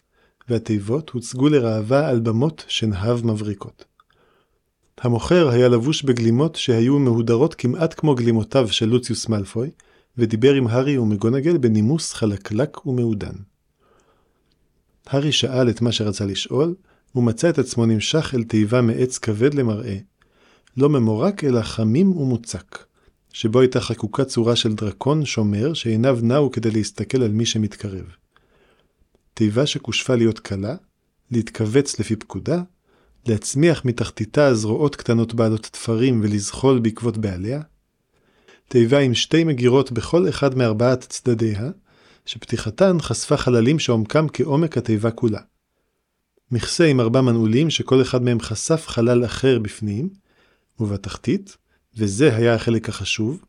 והתיבות 0.49 1.11
הוצגו 1.11 1.49
לראווה 1.49 2.09
על 2.09 2.21
במות 2.21 2.65
שנהב 2.69 3.27
מבריקות. 3.27 3.85
המוכר 4.99 5.49
היה 5.49 5.69
לבוש 5.69 6.03
בגלימות 6.03 6.57
שהיו 6.57 6.99
מהודרות 6.99 7.55
כמעט 7.55 7.95
כמו 8.01 8.15
גלימותיו 8.15 8.69
של 8.69 8.87
לוציוס 8.87 9.29
מאלפוי, 9.29 9.71
ודיבר 10.19 10.55
עם 10.55 10.67
הארי 10.67 10.99
ומגונגל 10.99 11.59
בנימוס 11.59 12.13
חלקלק 12.13 12.87
ומעודן. 12.87 13.35
הארי 15.07 15.33
שאל 15.33 15.71
את 15.71 15.81
מה 15.81 15.93
שרצה 15.93 16.27
לשאול, 16.27 16.75
ומצא 17.15 17.51
את 17.51 17.59
עצמו 17.59 17.87
נמשך 17.87 18.35
אל 18.35 18.43
תיבה 18.43 18.81
מעץ 18.81 19.19
כבד 19.19 19.55
למראה, 19.55 19.97
לא 20.77 20.89
ממורק 20.89 21.45
אלא 21.45 21.63
חמים 21.63 22.17
ומוצק, 22.17 22.79
שבו 23.33 23.61
הייתה 23.61 23.81
חקוקה 23.81 24.25
צורה 24.25 24.57
של 24.57 24.75
דרקון 24.75 25.25
שומר 25.25 25.75
שעיניו 25.75 26.19
נעו 26.23 26.51
כדי 26.51 26.71
להסתכל 26.71 27.23
על 27.23 27.33
מי 27.33 27.47
שמתקרב. 27.47 28.05
תיבה 29.35 29.67
שכושפה 29.67 30.15
להיות 30.15 30.39
קלה, 30.39 30.77
להתכווץ 31.31 32.01
לפי 32.01 32.17
פקודה, 32.17 32.63
להצמיח 33.27 33.85
מתחתיתה 33.85 34.55
זרועות 34.55 34.97
קטנות 34.97 35.35
בעלות 35.35 35.63
תפרים 35.63 36.21
ולזחול 36.23 36.79
בעקבות 36.79 37.19
בעליה, 37.19 37.61
תיבה 38.73 38.99
עם 38.99 39.15
שתי 39.15 39.45
מגירות 39.45 39.93
בכל 39.93 40.29
אחד 40.29 40.55
מארבעת 40.55 41.01
צדדיה, 41.01 41.71
שפתיחתן 42.27 42.97
חשפה 43.01 43.37
חללים 43.37 43.79
שעומקם 43.79 44.27
כעומק 44.33 44.79
התיבה 44.79 45.11
כולה. 45.11 45.41
מכסה 46.51 46.85
עם 46.85 47.01
ארבע 47.01 47.21
מנעולים 47.21 47.71
שכל 47.71 48.03
אחד 48.03 48.23
מהם 48.23 48.41
חשף 48.41 48.85
חלל 48.87 49.25
אחר 49.25 49.59
בפנים, 49.59 50.09
ובתחתית, 50.81 51.57
וזה 51.97 52.37
היה 52.37 52.55
החלק 52.55 52.89
החשוב, 52.89 53.45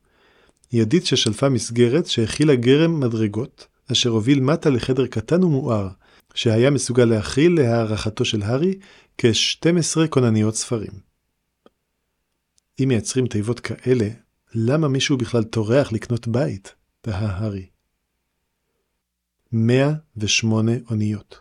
ידית 0.73 1.05
ששלפה 1.05 1.49
מסגרת 1.49 2.05
שהכילה 2.05 2.55
גרם 2.55 2.99
מדרגות, 2.99 3.67
אשר 3.91 4.09
הוביל 4.09 4.39
מטה 4.39 4.69
לחדר 4.69 5.07
קטן 5.07 5.43
ומואר, 5.43 5.89
שהיה 6.33 6.69
מסוגל 6.69 7.05
להכיל 7.05 7.55
להערכתו 7.61 8.25
של 8.25 8.41
הארי 8.41 8.73
כ-12 9.17 10.07
כונניות 10.09 10.55
ספרים. 10.55 10.93
אם 12.79 12.87
מייצרים 12.87 13.27
תיבות 13.27 13.59
כאלה, 13.59 14.09
למה 14.55 14.87
מישהו 14.87 15.17
בכלל 15.17 15.43
טורח 15.43 15.91
לקנות 15.91 16.27
בית? 16.27 16.75
תהה 17.01 17.37
הארי. 17.37 17.65
108 19.51 20.71
אוניות. 20.89 21.39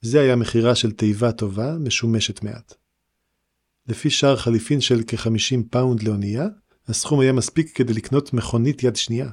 זה 0.00 0.20
היה 0.20 0.36
מחירה 0.36 0.74
של 0.74 0.92
תיבה 0.92 1.32
טובה, 1.32 1.78
משומשת 1.78 2.42
מעט. 2.42 2.74
לפי 3.86 4.10
שער 4.10 4.36
חליפין 4.36 4.80
של 4.80 5.02
כ-50 5.06 5.62
פאונד 5.70 6.02
לאונייה, 6.02 6.46
הסכום 6.88 7.20
היה 7.20 7.32
מספיק 7.32 7.76
כדי 7.76 7.92
לקנות 7.92 8.32
מכונית 8.32 8.82
יד 8.82 8.96
שנייה. 8.96 9.30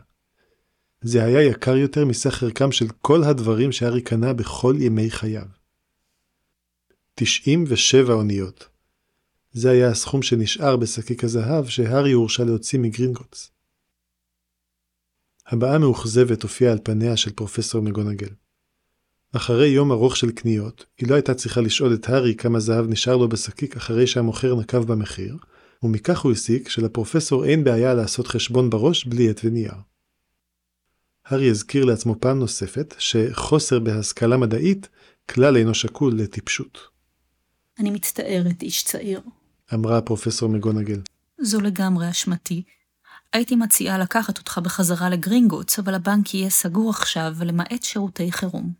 זה 1.01 1.23
היה 1.23 1.41
יקר 1.41 1.75
יותר 1.75 2.05
מסך 2.05 2.43
ערכם 2.43 2.71
של 2.71 2.85
כל 3.01 3.23
הדברים 3.23 3.71
שהארי 3.71 4.01
קנה 4.01 4.33
בכל 4.33 4.75
ימי 4.79 5.11
חייו. 5.11 5.47
97 7.15 8.13
אוניות. 8.13 8.72
זה 9.53 9.71
היה 9.71 9.89
הסכום 9.89 10.21
שנשאר 10.21 10.77
בשקיק 10.77 11.23
הזהב 11.23 11.67
שהארי 11.67 12.11
הורשה 12.11 12.43
להוציא 12.43 12.79
מגרינגוטס. 12.79 13.51
הבעה 15.47 15.77
מאוכזבת 15.77 16.43
הופיעה 16.43 16.71
על 16.71 16.79
פניה 16.83 17.17
של 17.17 17.31
פרופסור 17.31 17.81
מגונגל. 17.81 18.29
אחרי 19.35 19.67
יום 19.67 19.91
ארוך 19.91 20.17
של 20.17 20.31
קניות, 20.31 20.85
היא 20.97 21.09
לא 21.09 21.15
הייתה 21.15 21.33
צריכה 21.33 21.61
לשאול 21.61 21.93
את 21.93 22.09
הארי 22.09 22.35
כמה 22.35 22.59
זהב 22.59 22.89
נשאר 22.89 23.17
לו 23.17 23.29
בשקיק 23.29 23.75
אחרי 23.75 24.07
שהמוכר 24.07 24.55
נקב 24.55 24.83
במחיר, 24.83 25.37
ומכך 25.83 26.19
הוא 26.19 26.31
הסיק 26.31 26.69
שלפרופסור 26.69 27.45
אין 27.45 27.63
בעיה 27.63 27.93
לעשות 27.93 28.27
חשבון 28.27 28.69
בראש 28.69 29.05
בלי 29.05 29.29
עט 29.29 29.41
ונייר. 29.43 29.73
הארי 31.25 31.49
הזכיר 31.49 31.85
לעצמו 31.85 32.15
פעם 32.19 32.39
נוספת 32.39 32.95
שחוסר 32.97 33.79
בהשכלה 33.79 34.37
מדעית 34.37 34.89
כלל 35.29 35.57
אינו 35.57 35.73
שקול 35.73 36.13
לטיפשות. 36.17 36.79
אני 37.79 37.91
מצטערת, 37.91 38.61
איש 38.61 38.83
צעיר. 38.83 39.21
אמרה 39.73 39.97
הפרופסור 39.97 40.49
מגונגל. 40.49 40.99
זו 41.41 41.61
לגמרי 41.61 42.09
אשמתי. 42.09 42.63
הייתי 43.33 43.55
מציעה 43.55 43.97
לקחת 43.97 44.37
אותך 44.37 44.59
בחזרה 44.63 45.09
לגרינגוטס, 45.09 45.79
אבל 45.79 45.93
הבנק 45.93 46.33
יהיה 46.33 46.49
סגור 46.49 46.89
עכשיו, 46.89 47.33
למעט 47.45 47.83
שירותי 47.83 48.31
חירום. 48.31 48.73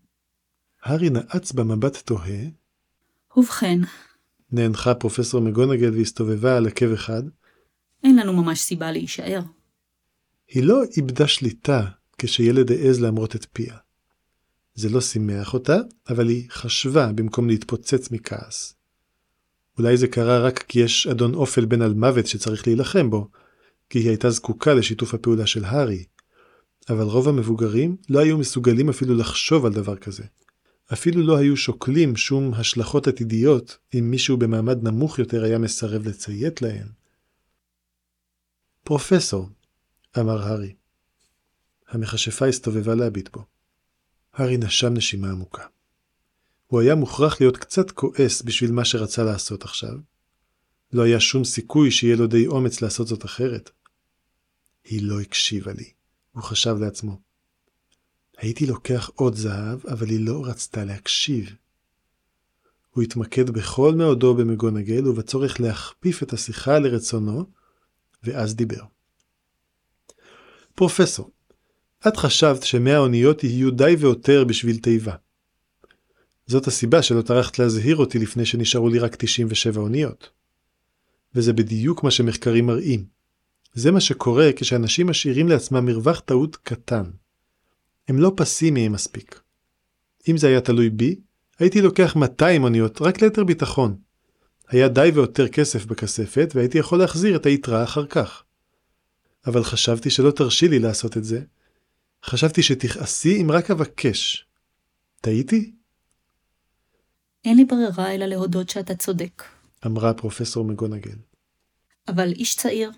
הארי 0.84 1.10
נעץ 1.10 1.51
במבט 1.51 1.97
תוהה. 1.97 2.43
ובכן, 3.38 3.79
נאנחה 4.51 4.93
פרופסור 4.93 5.41
מגונגל 5.41 5.93
והסתובבה 5.97 6.58
על 6.58 6.67
עקב 6.67 6.91
אחד. 6.91 7.23
אין 8.03 8.15
לנו 8.15 8.34
ממש 8.34 8.60
סיבה 8.60 8.91
להישאר. 8.91 9.41
היא 10.47 10.63
לא 10.63 10.84
איבדה 10.97 11.27
שליטה 11.27 11.86
כשילד 12.17 12.71
העז 12.71 13.01
להמרות 13.01 13.36
את 13.36 13.45
פיה. 13.53 13.77
זה 14.75 14.89
לא 14.89 15.01
שימח 15.01 15.53
אותה, 15.53 15.77
אבל 16.10 16.29
היא 16.29 16.49
חשבה 16.49 17.12
במקום 17.12 17.47
להתפוצץ 17.47 18.12
מכעס. 18.12 18.75
אולי 19.77 19.97
זה 19.97 20.07
קרה 20.07 20.39
רק 20.39 20.59
כי 20.59 20.79
יש 20.79 21.07
אדון 21.07 21.33
אופל 21.33 21.65
בן 21.65 21.81
על 21.81 21.93
מוות 21.93 22.27
שצריך 22.27 22.67
להילחם 22.67 23.09
בו, 23.09 23.29
כי 23.89 23.99
היא 23.99 24.09
הייתה 24.09 24.29
זקוקה 24.29 24.73
לשיתוף 24.73 25.13
הפעולה 25.13 25.47
של 25.47 25.65
הארי. 25.65 26.05
אבל 26.89 27.03
רוב 27.03 27.29
המבוגרים 27.29 27.97
לא 28.09 28.19
היו 28.19 28.38
מסוגלים 28.38 28.89
אפילו 28.89 29.15
לחשוב 29.15 29.65
על 29.65 29.73
דבר 29.73 29.95
כזה. 29.95 30.23
אפילו 30.93 31.21
לא 31.21 31.38
היו 31.38 31.57
שוקלים 31.57 32.15
שום 32.15 32.53
השלכות 32.53 33.07
עתידיות 33.07 33.77
אם 33.93 34.12
מישהו 34.12 34.38
במעמד 34.38 34.83
נמוך 34.83 35.19
יותר 35.19 35.43
היה 35.43 35.57
מסרב 35.57 36.07
לציית 36.07 36.62
להן. 36.62 36.88
פרופסור, 38.83 39.49
אמר 40.19 40.41
הארי. 40.41 40.73
המכשפה 41.89 42.45
הסתובבה 42.45 42.95
להביט 42.95 43.29
בו. 43.33 43.45
הארי 44.33 44.57
נשם 44.57 44.93
נשימה 44.93 45.31
עמוקה. 45.31 45.72
הוא 46.73 46.81
היה 46.81 46.95
מוכרח 46.95 47.41
להיות 47.41 47.57
קצת 47.57 47.91
כועס 47.91 48.41
בשביל 48.41 48.71
מה 48.71 48.86
שרצה 48.86 49.23
לעשות 49.23 49.63
עכשיו. 49.63 49.97
לא 50.93 51.01
היה 51.01 51.19
שום 51.19 51.43
סיכוי 51.43 51.91
שיהיה 51.91 52.15
לו 52.15 52.27
די 52.27 52.47
אומץ 52.47 52.81
לעשות 52.81 53.07
זאת 53.07 53.25
אחרת. 53.25 53.69
היא 54.83 55.03
לא 55.03 55.21
הקשיבה 55.21 55.73
לי, 55.73 55.91
הוא 56.31 56.43
חשב 56.43 56.75
לעצמו. 56.79 57.19
הייתי 58.38 58.65
לוקח 58.65 59.09
עוד 59.15 59.36
זהב, 59.36 59.88
אבל 59.88 60.09
היא 60.09 60.25
לא 60.25 60.45
רצתה 60.45 60.83
להקשיב. 60.83 61.55
הוא 62.89 63.03
התמקד 63.03 63.49
בכל 63.49 63.95
מאודו 63.95 64.33
במגונגל 64.36 65.07
ובצורך 65.07 65.59
להכפיף 65.59 66.23
את 66.23 66.33
השיחה 66.33 66.79
לרצונו, 66.79 67.45
ואז 68.23 68.55
דיבר. 68.55 68.83
פרופסור, 70.75 71.31
את 72.07 72.17
חשבת 72.17 72.63
שמאה 72.63 72.97
אוניות 72.97 73.43
יהיו 73.43 73.71
די 73.71 73.95
ויותר 73.99 74.43
בשביל 74.43 74.77
תיבה. 74.77 75.15
זאת 76.45 76.67
הסיבה 76.67 77.01
שלא 77.01 77.21
טרחת 77.21 77.60
להזהיר 77.60 77.95
אותי 77.95 78.19
לפני 78.19 78.45
שנשארו 78.45 78.89
לי 78.89 78.99
רק 78.99 79.15
97 79.15 79.82
אוניות. 79.82 80.29
וזה 81.36 81.53
בדיוק 81.53 82.03
מה 82.03 82.12
שמחקרים 82.12 82.65
מראים. 82.65 83.06
זה 83.73 83.91
מה 83.91 84.01
שקורה 84.01 84.49
כשאנשים 84.56 85.08
משאירים 85.08 85.47
לעצמם 85.47 85.86
מרווח 85.86 86.19
טעות 86.19 86.56
קטן. 86.56 87.03
הם 88.08 88.19
לא 88.19 88.32
פסימיים 88.36 88.91
מספיק. 88.91 89.39
אם 90.29 90.38
זה 90.38 90.47
היה 90.47 90.62
תלוי 90.62 90.89
בי, 90.89 91.15
הייתי 91.60 91.82
לוקח 91.82 92.15
200 92.15 92.63
אוניות 92.63 93.01
רק 93.01 93.21
ליתר 93.21 93.43
ביטחון. 93.43 93.97
היה 94.67 94.88
די 94.88 95.12
ויותר 95.13 95.47
כסף 95.47 95.86
בכספת 95.86 96.51
והייתי 96.56 96.77
יכול 96.77 96.99
להחזיר 96.99 97.36
את 97.36 97.45
היתרה 97.45 97.84
אחר 97.84 98.06
כך. 98.06 98.43
אבל 99.45 99.63
חשבתי 99.63 100.10
שלא 100.10 100.32
תרשי 100.32 100.67
לי 100.67 100.79
לעשות 100.79 101.17
את 101.17 101.23
זה. 101.23 101.41
חשבתי 102.25 102.63
שתכעסי 102.63 103.41
אם 103.41 103.51
רק 103.51 103.71
אבקש. 103.71 104.47
טעיתי? 105.21 105.71
אין 107.45 107.58
לי 107.58 107.65
ברירה 107.65 108.15
אלא 108.15 108.25
להודות 108.25 108.69
שאתה 108.69 108.95
צודק. 108.95 109.43
אמרה 109.86 110.13
פרופסור 110.13 110.65
מגונגל. 110.65 111.15
אבל 112.08 112.32
איש 112.32 112.56
צעיר, 112.56 112.91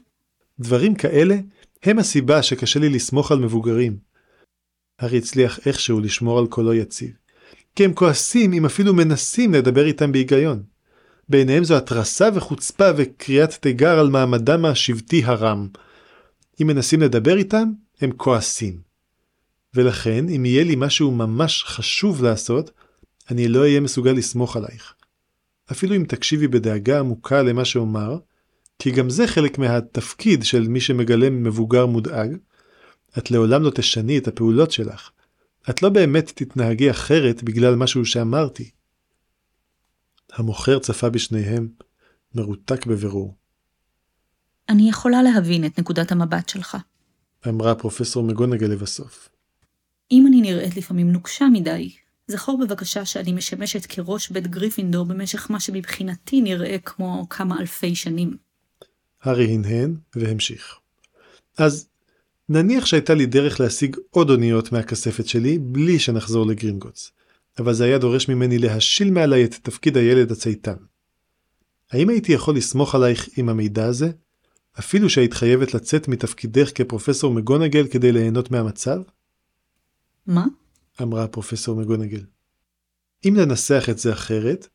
דברים 0.59 0.95
כאלה 0.95 1.35
הם 1.83 1.99
הסיבה 1.99 2.43
שקשה 2.43 2.79
לי 2.79 2.89
לסמוך 2.89 3.31
על 3.31 3.39
מבוגרים. 3.39 3.97
הארי 4.99 5.17
הצליח 5.17 5.67
איכשהו 5.67 5.99
לשמור 5.99 6.39
על 6.39 6.47
קולו 6.47 6.73
יציב. 6.73 7.11
כי 7.75 7.85
הם 7.85 7.93
כועסים 7.93 8.53
אם 8.53 8.65
אפילו 8.65 8.93
מנסים 8.93 9.53
לדבר 9.53 9.85
איתם 9.85 10.11
בהיגיון. 10.11 10.63
בעיניהם 11.29 11.63
זו 11.63 11.77
התרסה 11.77 12.29
וחוצפה 12.33 12.89
וקריאת 12.97 13.53
תיגר 13.53 13.99
על 13.99 14.09
מעמדם 14.09 14.65
השבטי 14.65 15.23
הרם. 15.25 15.67
אם 16.61 16.67
מנסים 16.67 17.01
לדבר 17.01 17.37
איתם, 17.37 17.71
הם 18.01 18.11
כועסים. 18.11 18.79
ולכן, 19.73 20.29
אם 20.29 20.45
יהיה 20.45 20.63
לי 20.63 20.75
משהו 20.77 21.11
ממש 21.11 21.63
חשוב 21.63 22.23
לעשות, 22.23 22.71
אני 23.31 23.47
לא 23.47 23.59
אהיה 23.59 23.79
מסוגל 23.79 24.11
לסמוך 24.11 24.57
עלייך. 24.57 24.93
אפילו 25.71 25.95
אם 25.95 26.03
תקשיבי 26.07 26.47
בדאגה 26.47 26.99
עמוקה 26.99 27.43
למה 27.43 27.65
שאומר, 27.65 28.17
כי 28.79 28.91
גם 28.91 29.09
זה 29.09 29.27
חלק 29.27 29.57
מהתפקיד 29.57 30.43
של 30.43 30.67
מי 30.67 30.81
שמגלם 30.81 31.43
מבוגר 31.43 31.85
מודאג, 31.85 32.37
את 33.17 33.31
לעולם 33.31 33.63
לא 33.63 33.69
תשני 33.75 34.17
את 34.17 34.27
הפעולות 34.27 34.71
שלך. 34.71 35.11
את 35.69 35.83
לא 35.83 35.89
באמת 35.89 36.31
תתנהגי 36.35 36.91
אחרת 36.91 37.43
בגלל 37.43 37.75
משהו 37.75 38.05
שאמרתי. 38.05 38.69
המוכר 40.33 40.79
צפה 40.79 41.09
בשניהם, 41.09 41.67
מרותק 42.35 42.85
בבירור. 42.85 43.35
אני 44.69 44.89
יכולה 44.89 45.23
להבין 45.23 45.65
את 45.65 45.79
נקודת 45.79 46.11
המבט 46.11 46.49
שלך. 46.49 46.77
אמרה 47.47 47.75
פרופסור 47.75 48.23
מגונגל 48.23 48.67
לבסוף. 48.67 49.29
אם 50.11 50.27
אני 50.27 50.41
נראית 50.41 50.77
לפעמים 50.77 51.11
נוקשה 51.11 51.45
מדי, 51.53 51.95
זכור 52.27 52.59
בבקשה 52.65 53.05
שאני 53.05 53.33
משמשת 53.33 53.85
כראש 53.85 54.29
בית 54.29 54.47
גריפינדור 54.47 55.05
במשך 55.05 55.51
מה 55.51 55.59
שמבחינתי 55.59 56.41
נראה 56.41 56.77
כמו 56.85 57.29
כמה 57.29 57.59
אלפי 57.59 57.95
שנים. 57.95 58.37
הארי 59.21 59.53
הנהן 59.53 59.95
והמשיך. 60.15 60.75
אז 61.57 61.87
נניח 62.49 62.85
שהייתה 62.85 63.13
לי 63.13 63.25
דרך 63.25 63.59
להשיג 63.59 63.95
עוד 64.09 64.29
אוניות 64.29 64.71
מהכספת 64.71 65.27
שלי 65.27 65.59
בלי 65.59 65.99
שנחזור 65.99 66.45
לגרינגוטס, 66.45 67.11
אבל 67.59 67.73
זה 67.73 67.83
היה 67.83 67.97
דורש 67.97 68.29
ממני 68.29 68.57
להשיל 68.57 69.11
מעליי 69.11 69.45
את 69.45 69.53
תפקיד 69.53 69.97
הילד 69.97 70.31
הצייתן. 70.31 70.75
האם 71.91 72.09
הייתי 72.09 72.31
יכול 72.31 72.55
לסמוך 72.55 72.95
עלייך 72.95 73.29
עם 73.37 73.49
המידע 73.49 73.85
הזה? 73.85 74.11
אפילו 74.79 75.09
שהיית 75.09 75.33
חייבת 75.33 75.73
לצאת 75.73 76.07
מתפקידך 76.07 76.71
כפרופסור 76.75 77.33
מגונגל 77.33 77.87
כדי 77.87 78.11
ליהנות 78.11 78.51
מהמצב? 78.51 78.97
מה? 80.27 80.45
אמרה 81.01 81.27
פרופסור 81.27 81.75
מגונגל. 81.75 82.23
אם 83.25 83.33
ננסח 83.37 83.85
את 83.89 83.99
זה 83.99 84.13
אחרת, 84.13 84.67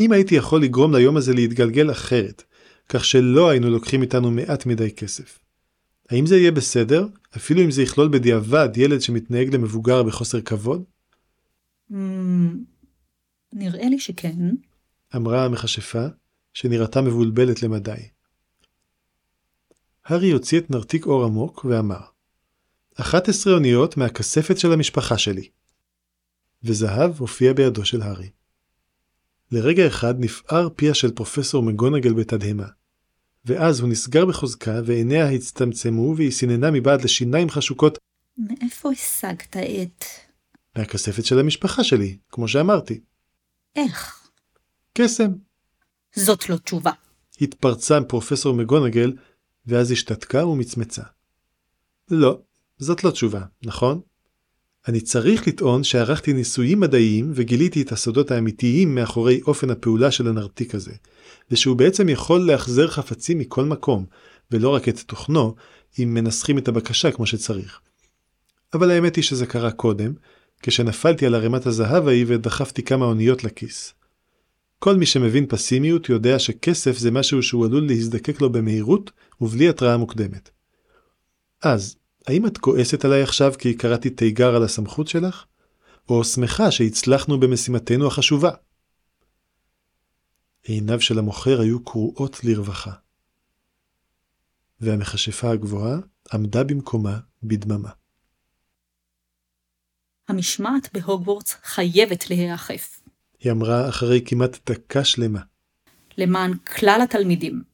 אם 0.00 0.12
הייתי 0.12 0.34
יכול 0.34 0.62
לגרום 0.62 0.94
ליום 0.94 1.16
הזה 1.16 1.34
להתגלגל 1.34 1.90
אחרת, 1.90 2.42
כך 2.88 3.04
שלא 3.04 3.50
היינו 3.50 3.70
לוקחים 3.70 4.02
איתנו 4.02 4.30
מעט 4.30 4.66
מדי 4.66 4.90
כסף. 4.90 5.38
האם 6.10 6.26
זה 6.26 6.36
יהיה 6.36 6.52
בסדר, 6.52 7.06
אפילו 7.36 7.62
אם 7.62 7.70
זה 7.70 7.82
יכלול 7.82 8.08
בדיעבד 8.08 8.68
ילד 8.76 9.00
שמתנהג 9.00 9.54
למבוגר 9.54 10.02
בחוסר 10.02 10.40
כבוד? 10.40 10.84
Mm, 11.92 11.94
נראה 13.52 13.88
לי 13.88 13.98
שכן. 13.98 14.38
אמרה 15.16 15.44
המכשפה, 15.44 16.06
שנראתה 16.54 17.00
מבולבלת 17.00 17.62
למדי. 17.62 18.08
הארי 20.04 20.30
הוציא 20.30 20.58
את 20.58 20.70
נרתיק 20.70 21.06
אור 21.06 21.24
עמוק 21.24 21.64
ואמר, 21.64 22.00
11 23.00 23.52
אוניות 23.52 23.96
מהכספת 23.96 24.58
של 24.58 24.72
המשפחה 24.72 25.18
שלי. 25.18 25.48
וזהב 26.62 27.18
הופיע 27.18 27.52
בידו 27.52 27.84
של 27.84 28.02
הארי. 28.02 28.30
לרגע 29.52 29.86
אחד 29.86 30.14
נפער 30.18 30.68
פיה 30.76 30.94
של 30.94 31.10
פרופסור 31.10 31.62
מגונגל 31.62 32.12
בתדהמה. 32.12 32.66
ואז 33.44 33.80
הוא 33.80 33.88
נסגר 33.88 34.26
בחוזקה 34.26 34.80
ועיניה 34.84 35.30
הצטמצמו 35.30 36.14
והיא 36.16 36.30
סיננה 36.30 36.70
מבעד 36.70 37.04
לשיניים 37.04 37.50
חשוקות 37.50 37.98
מאיפה 38.38 38.90
השגת 38.90 39.56
את... 39.56 40.04
מהכספת 40.76 41.24
של 41.24 41.38
המשפחה 41.38 41.84
שלי, 41.84 42.16
כמו 42.28 42.48
שאמרתי. 42.48 43.00
איך? 43.76 44.28
קסם. 44.94 45.30
זאת 46.14 46.48
לא 46.48 46.56
תשובה. 46.56 46.92
התפרצה 47.40 47.98
פרופסור 48.08 48.54
מגונגל, 48.54 49.12
ואז 49.66 49.90
השתתקה 49.90 50.46
ומצמצה. 50.46 51.02
לא, 52.10 52.40
זאת 52.80 53.04
לא 53.04 53.10
תשובה, 53.10 53.42
נכון? 53.62 54.00
אני 54.88 55.00
צריך 55.00 55.48
לטעון 55.48 55.84
שערכתי 55.84 56.32
ניסויים 56.32 56.80
מדעיים 56.80 57.32
וגיליתי 57.34 57.82
את 57.82 57.92
הסודות 57.92 58.30
האמיתיים 58.30 58.94
מאחורי 58.94 59.40
אופן 59.46 59.70
הפעולה 59.70 60.10
של 60.10 60.28
הנרתיק 60.28 60.74
הזה, 60.74 60.92
ושהוא 61.50 61.76
בעצם 61.76 62.08
יכול 62.08 62.46
להחזר 62.46 62.88
חפצים 62.88 63.38
מכל 63.38 63.64
מקום, 63.64 64.06
ולא 64.50 64.68
רק 64.68 64.88
את 64.88 64.98
תוכנו, 64.98 65.54
אם 65.98 66.14
מנסחים 66.14 66.58
את 66.58 66.68
הבקשה 66.68 67.10
כמו 67.10 67.26
שצריך. 67.26 67.80
אבל 68.74 68.90
האמת 68.90 69.16
היא 69.16 69.24
שזה 69.24 69.46
קרה 69.46 69.70
קודם, 69.70 70.12
כשנפלתי 70.62 71.26
על 71.26 71.34
ערימת 71.34 71.66
הזהב 71.66 72.08
ההיא 72.08 72.24
ודחפתי 72.28 72.82
כמה 72.82 73.04
אוניות 73.04 73.44
לכיס. 73.44 73.94
כל 74.78 74.96
מי 74.96 75.06
שמבין 75.06 75.46
פסימיות 75.46 76.08
יודע 76.08 76.38
שכסף 76.38 76.98
זה 76.98 77.10
משהו 77.10 77.42
שהוא 77.42 77.66
עלול 77.66 77.86
להזדקק 77.86 78.40
לו 78.40 78.52
במהירות 78.52 79.10
ובלי 79.40 79.68
התראה 79.68 79.96
מוקדמת. 79.96 80.50
אז, 81.62 81.96
האם 82.26 82.46
את 82.46 82.58
כועסת 82.58 83.04
עליי 83.04 83.22
עכשיו 83.22 83.52
כי 83.58 83.74
קראתי 83.74 84.10
תיגר 84.10 84.54
על 84.54 84.64
הסמכות 84.64 85.08
שלך? 85.08 85.44
או 86.08 86.24
שמחה 86.24 86.70
שהצלחנו 86.70 87.40
במשימתנו 87.40 88.06
החשובה? 88.06 88.50
עיניו 90.62 91.00
של 91.00 91.18
המוכר 91.18 91.60
היו 91.60 91.84
קרועות 91.84 92.44
לרווחה. 92.44 92.92
והמכשפה 94.80 95.50
הגבוהה 95.50 95.98
עמדה 96.32 96.64
במקומה 96.64 97.18
בדממה. 97.42 97.90
המשמעת 100.28 100.88
בהוגוורטס 100.92 101.56
חייבת 101.62 102.30
להיאכף. 102.30 103.00
היא 103.40 103.52
אמרה 103.52 103.88
אחרי 103.88 104.22
כמעט 104.24 104.70
דקה 104.70 105.04
שלמה. 105.04 105.40
למען 106.18 106.56
כלל 106.56 107.00
התלמידים. 107.04 107.69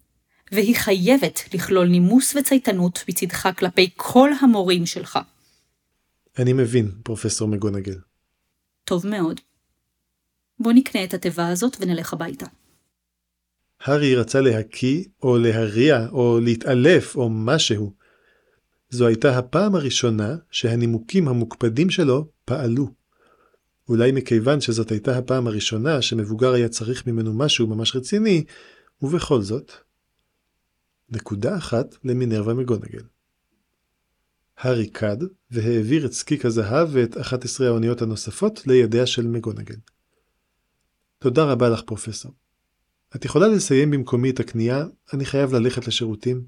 והיא 0.53 0.77
חייבת 0.77 1.41
לכלול 1.55 1.89
נימוס 1.89 2.37
וצייתנות 2.37 3.05
מצדך 3.09 3.49
כלפי 3.59 3.91
כל 3.97 4.31
המורים 4.41 4.87
שלך. 4.87 5.19
אני 6.39 6.53
מבין, 6.53 6.91
פרופסור 7.03 7.49
מגונגל. 7.49 7.99
טוב 8.85 9.07
מאוד. 9.07 9.41
בוא 10.59 10.73
נקנה 10.73 11.05
את 11.05 11.15
התיבה 11.15 11.49
הזאת 11.49 11.77
ונלך 11.81 12.13
הביתה. 12.13 12.47
הארי 13.81 14.15
רצה 14.15 14.41
להקיא, 14.41 15.05
או 15.23 15.39
להריע, 15.39 16.07
או 16.13 16.41
להתעלף, 16.41 17.17
או 17.17 17.29
משהו. 17.31 17.93
זו 18.91 19.07
הייתה 19.07 19.39
הפעם 19.39 19.75
הראשונה 19.75 20.37
שהנימוקים 20.51 21.29
המוקפדים 21.29 21.91
שלו 21.91 22.29
פעלו. 22.45 22.89
אולי 23.89 24.13
מכיוון 24.13 24.61
שזאת 24.61 24.91
הייתה 24.91 25.19
הפעם 25.19 25.47
הראשונה 25.47 26.03
שמבוגר 26.03 26.53
היה 26.53 26.69
צריך 26.69 27.07
ממנו 27.07 27.33
משהו 27.35 27.67
ממש 27.67 27.97
רציני, 27.97 28.45
ובכל 29.03 29.43
זאת, 29.43 29.73
נקודה 31.09 31.57
אחת 31.57 31.97
למינרווה 32.05 32.55
מגונגל. 32.55 33.03
הארי 34.59 34.91
קד 34.91 35.17
והעביר 35.51 36.07
את 36.07 36.13
סקיק 36.13 36.45
הזהב 36.45 36.89
ואת 36.93 37.17
11 37.17 37.67
האוניות 37.67 38.03
הנוספות 38.03 38.67
לידיה 38.67 39.07
של 39.07 39.27
מגונגל. 39.27 39.77
תודה 41.19 41.45
רבה 41.45 41.69
לך 41.69 41.83
פרופסור. 41.83 42.33
את 43.17 43.25
יכולה 43.25 43.49
לסיים 43.49 43.91
במקומי 43.91 44.31
את 44.31 44.41
הקנייה, 44.41 44.85
אני 45.13 45.25
חייב 45.25 45.55
ללכת 45.55 45.87
לשירותים. 45.87 46.47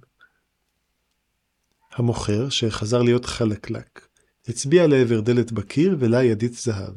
המוכר, 1.93 2.49
שחזר 2.49 3.03
להיות 3.03 3.25
חלקלק, 3.25 4.09
הצביע 4.49 4.87
לעבר 4.87 5.21
דלת 5.21 5.53
בקיר 5.53 5.97
ולה 5.99 6.25
ידית 6.25 6.55
זהב. 6.55 6.95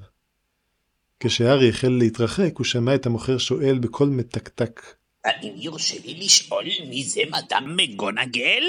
כשהארי 1.20 1.70
החל 1.70 1.90
להתרחק, 1.90 2.52
הוא 2.58 2.66
שמע 2.66 2.96
את 2.96 3.06
המוכר 3.06 3.38
שואל 3.38 3.80
בקול 3.80 4.10
מתקתק, 4.10 4.82
האם 5.26 5.54
יורשה 5.56 5.98
לי 6.06 6.14
לשאול 6.14 6.66
מי 6.90 7.04
זה 7.04 7.22
מדאם 7.28 7.78
מגונגל? 7.78 8.64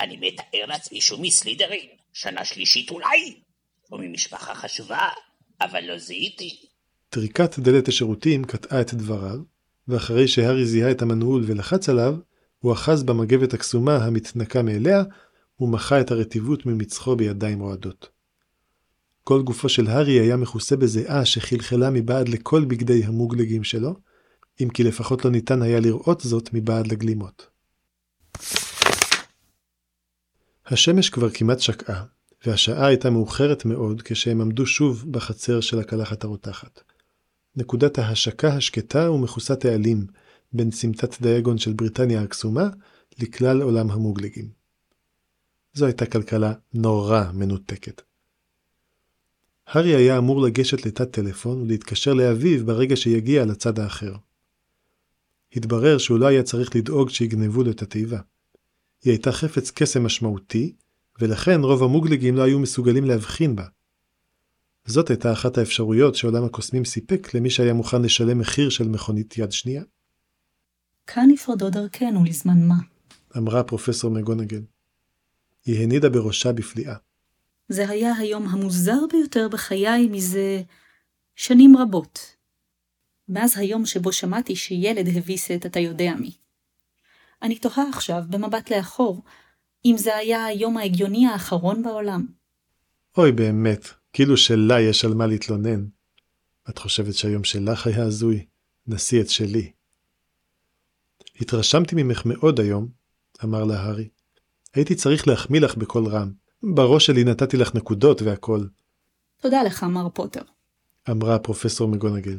אני 0.00 0.16
מתאר 0.16 0.66
לעצמי 0.66 1.00
שהוא 1.00 1.20
מסלידרין, 1.22 1.88
שנה 2.12 2.44
שלישית 2.44 2.90
אולי, 2.90 3.40
או 3.92 3.98
ממשפחה 3.98 4.54
חשובה, 4.54 5.08
אבל 5.60 5.84
לא 5.84 5.98
זיהיתי. 5.98 6.56
טריקת 7.08 7.58
דלת 7.58 7.88
השירותים 7.88 8.44
קטעה 8.44 8.80
את 8.80 8.94
דבריו, 8.94 9.38
ואחרי 9.88 10.28
שהארי 10.28 10.66
זיהה 10.66 10.90
את 10.90 11.02
המנעול 11.02 11.44
ולחץ 11.46 11.88
עליו, 11.88 12.14
הוא 12.58 12.72
אחז 12.72 13.02
במגבת 13.02 13.54
הקסומה 13.54 13.96
המתנקה 13.96 14.62
מאליה, 14.62 15.02
ומחה 15.60 16.00
את 16.00 16.10
הרטיבות 16.10 16.66
ממצחו 16.66 17.16
בידיים 17.16 17.60
רועדות. 17.60 18.08
כל 19.24 19.42
גופו 19.42 19.68
של 19.68 19.86
הארי 19.86 20.20
היה 20.20 20.36
מכוסה 20.36 20.76
בזיעה 20.76 21.24
שחלחלה 21.24 21.90
מבעד 21.90 22.28
לכל 22.28 22.64
בגדי 22.64 23.04
המוגלגים 23.04 23.64
שלו, 23.64 23.94
אם 24.60 24.68
כי 24.68 24.82
לפחות 24.82 25.24
לא 25.24 25.30
ניתן 25.30 25.62
היה 25.62 25.80
לראות 25.80 26.20
זאת 26.20 26.50
מבעד 26.52 26.86
לגלימות. 26.86 27.46
השמש 30.66 31.10
כבר 31.10 31.30
כמעט 31.30 31.60
שקעה, 31.60 32.04
והשעה 32.46 32.86
הייתה 32.86 33.10
מאוחרת 33.10 33.64
מאוד 33.64 34.02
כשהם 34.02 34.40
עמדו 34.40 34.66
שוב 34.66 35.04
בחצר 35.10 35.60
של 35.60 35.78
הקלחת 35.78 36.24
הרותחת. 36.24 36.80
נקודת 37.56 37.98
ההשקה 37.98 38.48
השקטה 38.48 39.10
ומכוסת 39.10 39.64
העלים 39.64 40.06
בין 40.52 40.70
סמטת 40.70 41.22
דיאגון 41.22 41.58
של 41.58 41.72
בריטניה 41.72 42.22
הקסומה 42.22 42.68
לכלל 43.18 43.62
עולם 43.62 43.90
המוגלגים. 43.90 44.48
זו 45.74 45.86
הייתה 45.86 46.06
כלכלה 46.06 46.52
נורא 46.74 47.24
מנותקת. 47.34 48.02
הארי 49.66 49.94
היה 49.94 50.18
אמור 50.18 50.40
לגשת 50.42 50.86
לתת 50.86 51.12
טלפון 51.12 51.62
ולהתקשר 51.62 52.14
לאביו 52.14 52.66
ברגע 52.66 52.96
שיגיע 52.96 53.44
לצד 53.44 53.78
האחר. 53.78 54.14
התברר 55.56 55.98
שהוא 55.98 56.18
לא 56.18 56.26
היה 56.26 56.42
צריך 56.42 56.76
לדאוג 56.76 57.10
שיגנבו 57.10 57.62
לו 57.62 57.70
את 57.70 57.82
התיבה. 57.82 58.20
היא 59.04 59.12
הייתה 59.12 59.32
חפץ 59.32 59.70
קסם 59.70 60.06
משמעותי, 60.06 60.72
ולכן 61.20 61.60
רוב 61.60 61.82
המוגלגים 61.82 62.36
לא 62.36 62.42
היו 62.42 62.58
מסוגלים 62.58 63.04
להבחין 63.04 63.56
בה. 63.56 63.64
זאת 64.86 65.10
הייתה 65.10 65.32
אחת 65.32 65.58
האפשרויות 65.58 66.14
שעולם 66.14 66.44
הקוסמים 66.44 66.84
סיפק 66.84 67.34
למי 67.34 67.50
שהיה 67.50 67.72
מוכן 67.74 68.02
לשלם 68.02 68.38
מחיר 68.38 68.70
של 68.70 68.88
מכונית 68.88 69.38
יד 69.38 69.52
שנייה. 69.52 69.82
כאן 71.06 71.28
נפרדו 71.30 71.70
דרכנו 71.70 72.24
לזמן 72.24 72.68
מה. 72.68 72.76
אמרה 73.36 73.62
פרופסור 73.64 74.10
מגונגל. 74.10 74.62
היא 75.64 75.82
הנידה 75.82 76.08
בראשה 76.08 76.52
בפליאה. 76.52 76.96
זה 77.68 77.88
היה 77.88 78.14
היום 78.16 78.48
המוזר 78.48 78.98
ביותר 79.12 79.48
בחיי 79.48 80.08
מזה 80.08 80.62
שנים 81.36 81.76
רבות. 81.76 82.35
מאז 83.28 83.58
היום 83.58 83.86
שבו 83.86 84.12
שמעתי 84.12 84.56
שילד 84.56 85.08
הביס 85.16 85.50
את 85.50 85.66
אתה 85.66 85.80
יודע 85.80 86.14
מי. 86.20 86.30
אני 87.42 87.58
תוהה 87.58 87.88
עכשיו, 87.88 88.22
במבט 88.30 88.72
לאחור, 88.72 89.22
אם 89.84 89.94
זה 89.98 90.16
היה 90.16 90.44
היום 90.44 90.76
ההגיוני 90.76 91.26
האחרון 91.26 91.82
בעולם. 91.82 92.26
אוי 93.18 93.32
באמת, 93.32 93.88
כאילו 94.12 94.36
שלה 94.36 94.80
יש 94.80 95.04
על 95.04 95.14
מה 95.14 95.26
להתלונן. 95.26 95.86
את 96.68 96.78
חושבת 96.78 97.14
שהיום 97.14 97.44
שלך 97.44 97.86
היה 97.86 98.02
הזוי? 98.02 98.46
נשיא 98.86 99.20
את 99.20 99.30
שלי. 99.30 99.72
התרשמתי 101.40 101.94
ממך 102.02 102.22
מאוד 102.24 102.60
היום, 102.60 102.88
אמר 103.44 103.64
לה 103.64 103.80
הארי. 103.80 104.08
הייתי 104.74 104.94
צריך 104.94 105.28
להחמיא 105.28 105.60
לך 105.60 105.76
בקול 105.76 106.06
רם. 106.06 106.32
בראש 106.62 107.06
שלי 107.06 107.24
נתתי 107.24 107.56
לך 107.56 107.74
נקודות 107.74 108.22
והכל. 108.22 108.60
תודה 109.40 109.62
לך, 109.62 109.82
מר 109.82 110.08
פוטר. 110.08 110.42
אמרה 111.10 111.38
פרופסור 111.38 111.88
מגונגל. 111.88 112.38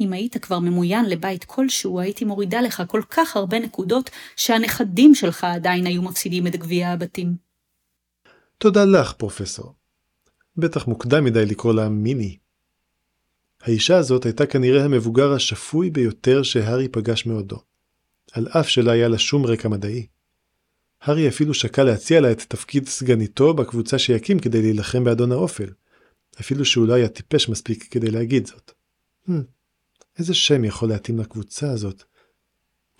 אם 0.00 0.12
היית 0.12 0.36
כבר 0.36 0.58
ממוין 0.58 1.04
לבית 1.04 1.44
כלשהו, 1.44 2.00
הייתי 2.00 2.24
מורידה 2.24 2.60
לך 2.60 2.82
כל 2.86 3.02
כך 3.10 3.36
הרבה 3.36 3.58
נקודות, 3.58 4.10
שהנכדים 4.36 5.14
שלך 5.14 5.44
עדיין 5.44 5.86
היו 5.86 6.02
מפסידים 6.02 6.46
את 6.46 6.56
גביע 6.56 6.88
הבתים. 6.88 7.34
תודה 8.58 8.84
לך, 8.84 9.12
פרופסור. 9.12 9.74
בטח 10.56 10.86
מוקדם 10.86 11.24
מדי 11.24 11.46
לקרוא 11.46 11.74
לה 11.74 11.88
מיני. 11.88 12.36
האישה 13.62 13.96
הזאת 13.96 14.24
הייתה 14.24 14.46
כנראה 14.46 14.84
המבוגר 14.84 15.32
השפוי 15.32 15.90
ביותר 15.90 16.42
שהארי 16.42 16.88
פגש 16.88 17.26
מעודו, 17.26 17.62
על 18.32 18.48
אף 18.48 18.68
שלא 18.68 18.90
היה 18.90 19.08
לה 19.08 19.18
שום 19.18 19.46
רקע 19.46 19.68
מדעי. 19.68 20.06
הארי 21.02 21.28
אפילו 21.28 21.54
שקל 21.54 21.84
להציע 21.84 22.20
לה 22.20 22.32
את 22.32 22.40
תפקיד 22.48 22.88
סגניתו 22.88 23.54
בקבוצה 23.54 23.98
שיקים 23.98 24.38
כדי 24.38 24.62
להילחם 24.62 25.04
באדון 25.04 25.32
האופל, 25.32 25.70
אפילו 26.40 26.64
שהוא 26.64 26.86
לא 26.86 26.94
היה 26.94 27.08
טיפש 27.08 27.48
מספיק 27.48 27.88
כדי 27.90 28.10
להגיד 28.10 28.46
זאת. 28.46 28.72
Hmm, 29.28 29.32
איזה 30.20 30.34
שם 30.34 30.64
יכול 30.64 30.88
להתאים 30.88 31.18
לקבוצה 31.18 31.70
הזאת? 31.70 32.02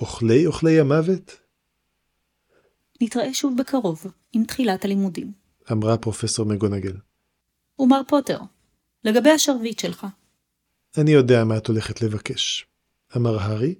אוכלי 0.00 0.46
אוכלי 0.46 0.80
המוות? 0.80 1.36
נתראה 3.00 3.34
שוב 3.34 3.56
בקרוב, 3.58 4.06
עם 4.32 4.44
תחילת 4.44 4.84
הלימודים. 4.84 5.32
אמרה 5.72 5.96
פרופסור 5.96 6.46
מגונגל. 6.46 6.92
ומר 7.78 8.00
פוטר, 8.08 8.38
לגבי 9.04 9.30
השרביט 9.30 9.78
שלך. 9.78 10.06
אני 10.98 11.10
יודע 11.10 11.44
מה 11.44 11.56
את 11.56 11.66
הולכת 11.66 12.02
לבקש, 12.02 12.66
אמר 13.16 13.38
הארי, 13.38 13.74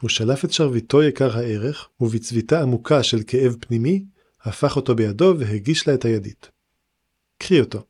הוא 0.00 0.10
שלף 0.10 0.44
את 0.44 0.52
שרביטו 0.52 1.02
יקר 1.02 1.36
הערך, 1.36 1.88
ובצביתה 2.00 2.62
עמוקה 2.62 3.02
של 3.02 3.22
כאב 3.26 3.56
פנימי, 3.60 4.04
הפך 4.42 4.76
אותו 4.76 4.96
בידו 4.96 5.34
והגיש 5.38 5.88
לה 5.88 5.94
את 5.94 6.04
הידית. 6.04 6.50
קחי 7.38 7.60
אותו. 7.60 7.84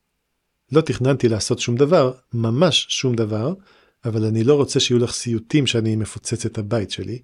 לא 0.73 0.81
תכננתי 0.81 1.29
לעשות 1.29 1.59
שום 1.59 1.77
דבר, 1.77 2.13
ממש 2.33 2.87
שום 2.89 3.15
דבר, 3.15 3.55
אבל 4.05 4.25
אני 4.25 4.45
לא 4.45 4.55
רוצה 4.55 4.81
שיהיו 4.81 4.99
לך 4.99 5.13
סיוטים 5.13 5.67
שאני 5.67 5.97
מפוצץ 5.97 6.47
את 6.47 6.59
הבית 6.59 6.91
שלי. 6.91 7.23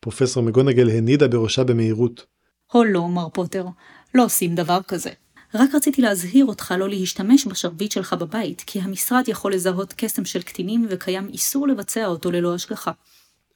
פרופסור 0.00 0.42
מגונגל 0.42 0.90
הנידה 0.90 1.28
בראשה 1.28 1.64
במהירות. 1.64 2.26
הו 2.72 2.84
לא, 2.84 3.08
מר 3.08 3.28
פוטר, 3.28 3.66
לא 4.14 4.24
עושים 4.24 4.54
דבר 4.54 4.78
כזה. 4.88 5.10
רק 5.54 5.74
רציתי 5.74 6.02
להזהיר 6.02 6.46
אותך 6.46 6.74
לא 6.78 6.88
להשתמש 6.88 7.46
בשרביט 7.46 7.92
שלך 7.92 8.12
בבית, 8.12 8.62
כי 8.66 8.80
המשרד 8.80 9.24
יכול 9.28 9.54
לזהות 9.54 9.94
קסם 9.96 10.24
של 10.24 10.42
קטינים 10.42 10.86
וקיים 10.90 11.28
איסור 11.28 11.68
לבצע 11.68 12.06
אותו 12.06 12.30
ללא 12.30 12.54
השגחה. 12.54 12.92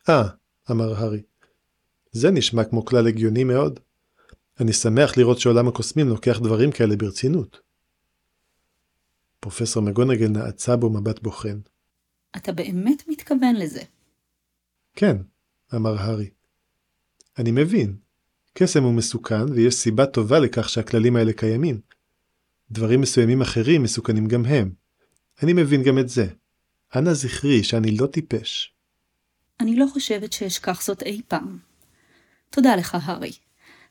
אה, 0.09 0.23
אמר 0.71 0.95
הארי. 0.95 1.23
זה 2.13 2.31
נשמע 2.31 2.65
כמו 2.65 2.85
כלל 2.85 3.07
הגיוני 3.07 3.45
מאוד. 3.45 3.81
אני 4.61 4.73
שמח 4.73 5.17
לראות 5.17 5.41
שעולם 5.41 5.69
הקוסמים 5.69 6.09
לוקח 6.09 6.39
דברים 6.39 6.73
כאלה 6.73 6.97
ברצינות. 6.97 7.61
פרופסור 9.41 9.83
מגונגל 9.83 10.29
נעצה 10.29 10.77
בו 10.77 10.91
מבט 10.91 11.23
בוחן. 11.23 11.59
אתה 12.37 12.53
באמת 12.53 13.03
מתכוון 13.09 13.57
לזה. 13.57 13.83
כן, 14.95 15.17
אמר 15.75 15.99
הארי. 15.99 16.31
אני 17.39 17.51
מבין. 17.51 17.97
קסם 18.55 18.83
הוא 18.83 18.95
מסוכן 18.95 19.53
ויש 19.53 19.75
סיבה 19.75 20.07
טובה 20.07 20.39
לכך 20.39 20.69
שהכללים 20.69 21.17
האלה 21.17 21.33
קיימים. 21.33 21.81
דברים 22.71 23.01
מסוימים 23.01 23.43
אחרים 23.43 23.83
מסוכנים 23.83 24.27
גם 24.27 24.45
הם. 24.45 24.73
אני 25.43 25.53
מבין 25.53 25.83
גם 25.83 25.99
את 25.99 26.09
זה. 26.09 26.27
אנא 26.97 27.15
זכרי 27.15 27.65
שאני 27.65 27.97
לא 27.97 28.07
טיפש. 28.07 28.75
אני 29.61 29.77
לא 29.77 29.87
חושבת 29.93 30.33
שאשכח 30.33 30.83
זאת 30.83 31.03
אי 31.03 31.23
פעם. 31.29 31.59
תודה 32.51 32.77
לך, 32.77 32.97
הארי. 33.03 33.33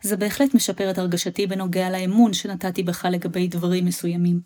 זה 0.02 0.18
בהחלט 0.18 0.54
משפר 0.54 0.92
את 0.92 0.98
הרגשתי 0.98 1.48
בנוגע 1.48 1.90
לאמון 1.90 2.34
שנתתי 2.34 2.84
בך 2.84 3.06
לגבי 3.12 3.48
דברים 3.48 3.86
מסוימים. 3.86 4.42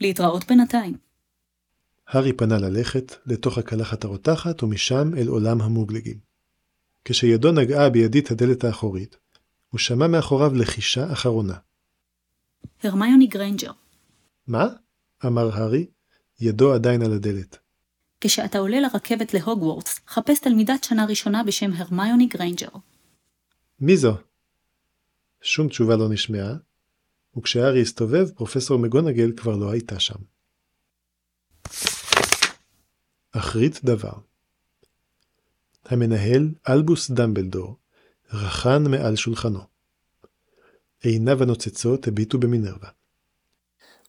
להתראות 0.00 0.44
בינתיים. 0.48 1.05
הארי 2.08 2.32
פנה 2.32 2.58
ללכת 2.58 3.14
לתוך 3.26 3.58
הקלחת 3.58 4.04
הרותחת 4.04 4.62
ומשם 4.62 5.14
אל 5.16 5.28
עולם 5.28 5.60
המוגלגים. 5.60 6.18
כשידו 7.04 7.52
נגעה 7.52 7.90
בידית 7.90 8.30
הדלת 8.30 8.64
האחורית, 8.64 9.16
הוא 9.68 9.78
שמע 9.78 10.06
מאחוריו 10.06 10.54
לחישה 10.54 11.12
אחרונה. 11.12 11.54
הרמיוני 12.82 13.26
גריינג'ר, 13.26 13.70
מה? 14.46 14.66
אמר 15.26 15.56
הארי, 15.56 15.86
ידו 16.40 16.74
עדיין 16.74 17.02
על 17.02 17.12
הדלת. 17.12 17.58
כשאתה 18.20 18.58
עולה 18.58 18.80
לרכבת 18.80 19.34
להוגוורטס, 19.34 20.00
חפש 20.08 20.40
תלמידת 20.40 20.84
שנה 20.84 21.06
ראשונה 21.06 21.44
בשם 21.44 21.70
הרמיוני 21.72 22.26
גריינג'ר. 22.26 22.68
מי 23.80 23.96
זו? 23.96 24.14
שום 25.42 25.68
תשובה 25.68 25.96
לא 25.96 26.08
נשמעה, 26.08 26.54
וכשהארי 27.36 27.82
הסתובב, 27.82 28.30
פרופסור 28.30 28.78
מגונגל 28.78 29.32
כבר 29.36 29.56
לא 29.56 29.70
הייתה 29.70 30.00
שם. 30.00 30.35
אחרית 33.32 33.84
דבר 33.84 34.12
המנהל 35.84 36.48
אלבוס 36.68 37.10
דמבלדור 37.10 37.76
רחן 38.32 38.82
מעל 38.90 39.16
שולחנו. 39.16 39.60
עיניו 41.02 41.42
הנוצצות 41.42 42.08
הביטו 42.08 42.38
במינרווה. 42.38 42.88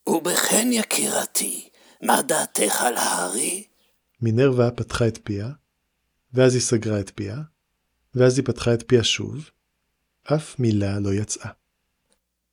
ובכן 0.07 0.69
יקירתי, 0.71 1.69
מה 2.01 2.21
דעתך 2.21 2.81
על 2.81 2.97
הארי? 2.97 3.67
מינרווה 4.21 4.71
פתחה 4.71 5.07
את 5.07 5.19
פיה, 5.23 5.49
ואז 6.33 6.53
היא 6.53 6.61
סגרה 6.61 6.99
את 6.99 7.11
פיה, 7.15 7.37
ואז 8.15 8.37
היא 8.37 8.45
פתחה 8.45 8.73
את 8.73 8.83
פיה 8.87 9.03
שוב, 9.03 9.49
אף 10.23 10.59
מילה 10.59 10.99
לא 10.99 11.13
יצאה. 11.13 11.51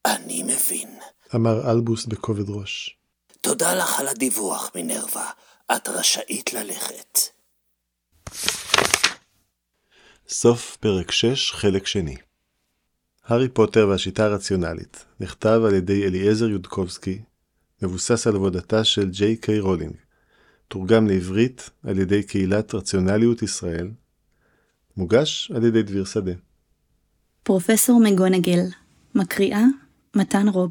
אני 0.07 0.43
מבין. 0.43 0.99
אמר 1.35 1.71
אלבוס 1.71 2.07
בכובד 2.07 2.49
ראש. 2.49 2.99
תודה 3.45 3.75
לך 3.75 4.01
על 4.01 4.09
הדיווח, 4.09 4.71
מינרווה. 4.75 5.31
את 5.77 5.89
רשאית 5.89 6.53
ללכת. 6.53 7.19
סוף 10.29 10.77
פרק 10.77 11.11
6, 11.11 11.53
חלק 11.53 11.87
שני. 11.87 12.17
הארי 13.25 13.49
פוטר 13.49 13.89
והשיטה 13.89 14.25
הרציונלית 14.25 15.05
נכתב 15.21 15.61
על 15.67 15.75
ידי 15.75 16.07
אליעזר 16.07 16.49
יודקובסקי, 16.49 17.19
מבוסס 17.83 18.27
על 18.27 18.35
עבודתה 18.35 18.85
של 18.85 19.11
ג'יי 19.11 19.37
קיי 19.37 19.61
רולינג, 19.61 19.97
תורגם 20.69 21.07
לעברית 21.07 21.71
על 21.83 21.99
ידי 21.99 22.23
קהילת 22.23 22.75
רציונליות 22.75 23.43
ישראל, 23.43 23.91
מוגש 24.97 25.51
על 25.55 25.65
ידי 25.65 25.83
דביר 25.83 26.05
שדה. 26.05 26.33
פרופסור 27.43 28.01
מגונגל, 28.01 28.61
מקריאה 29.15 29.65
מתן 30.17 30.49
רוב. 30.49 30.71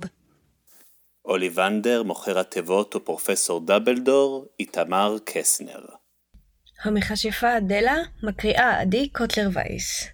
אוליבנדר, 1.26 2.03
מוכר 2.03 2.39
התיבות 2.39 2.95
ופרופסור 2.95 3.65
דאבלדור, 3.65 4.45
איתמר 4.59 5.17
קסנר. 5.26 5.86
המכשפה 6.84 7.57
אדלה, 7.57 7.95
מקריאה 8.24 8.82
עדי 8.82 9.09
קוטלר 9.09 9.49
וייס. 9.53 10.07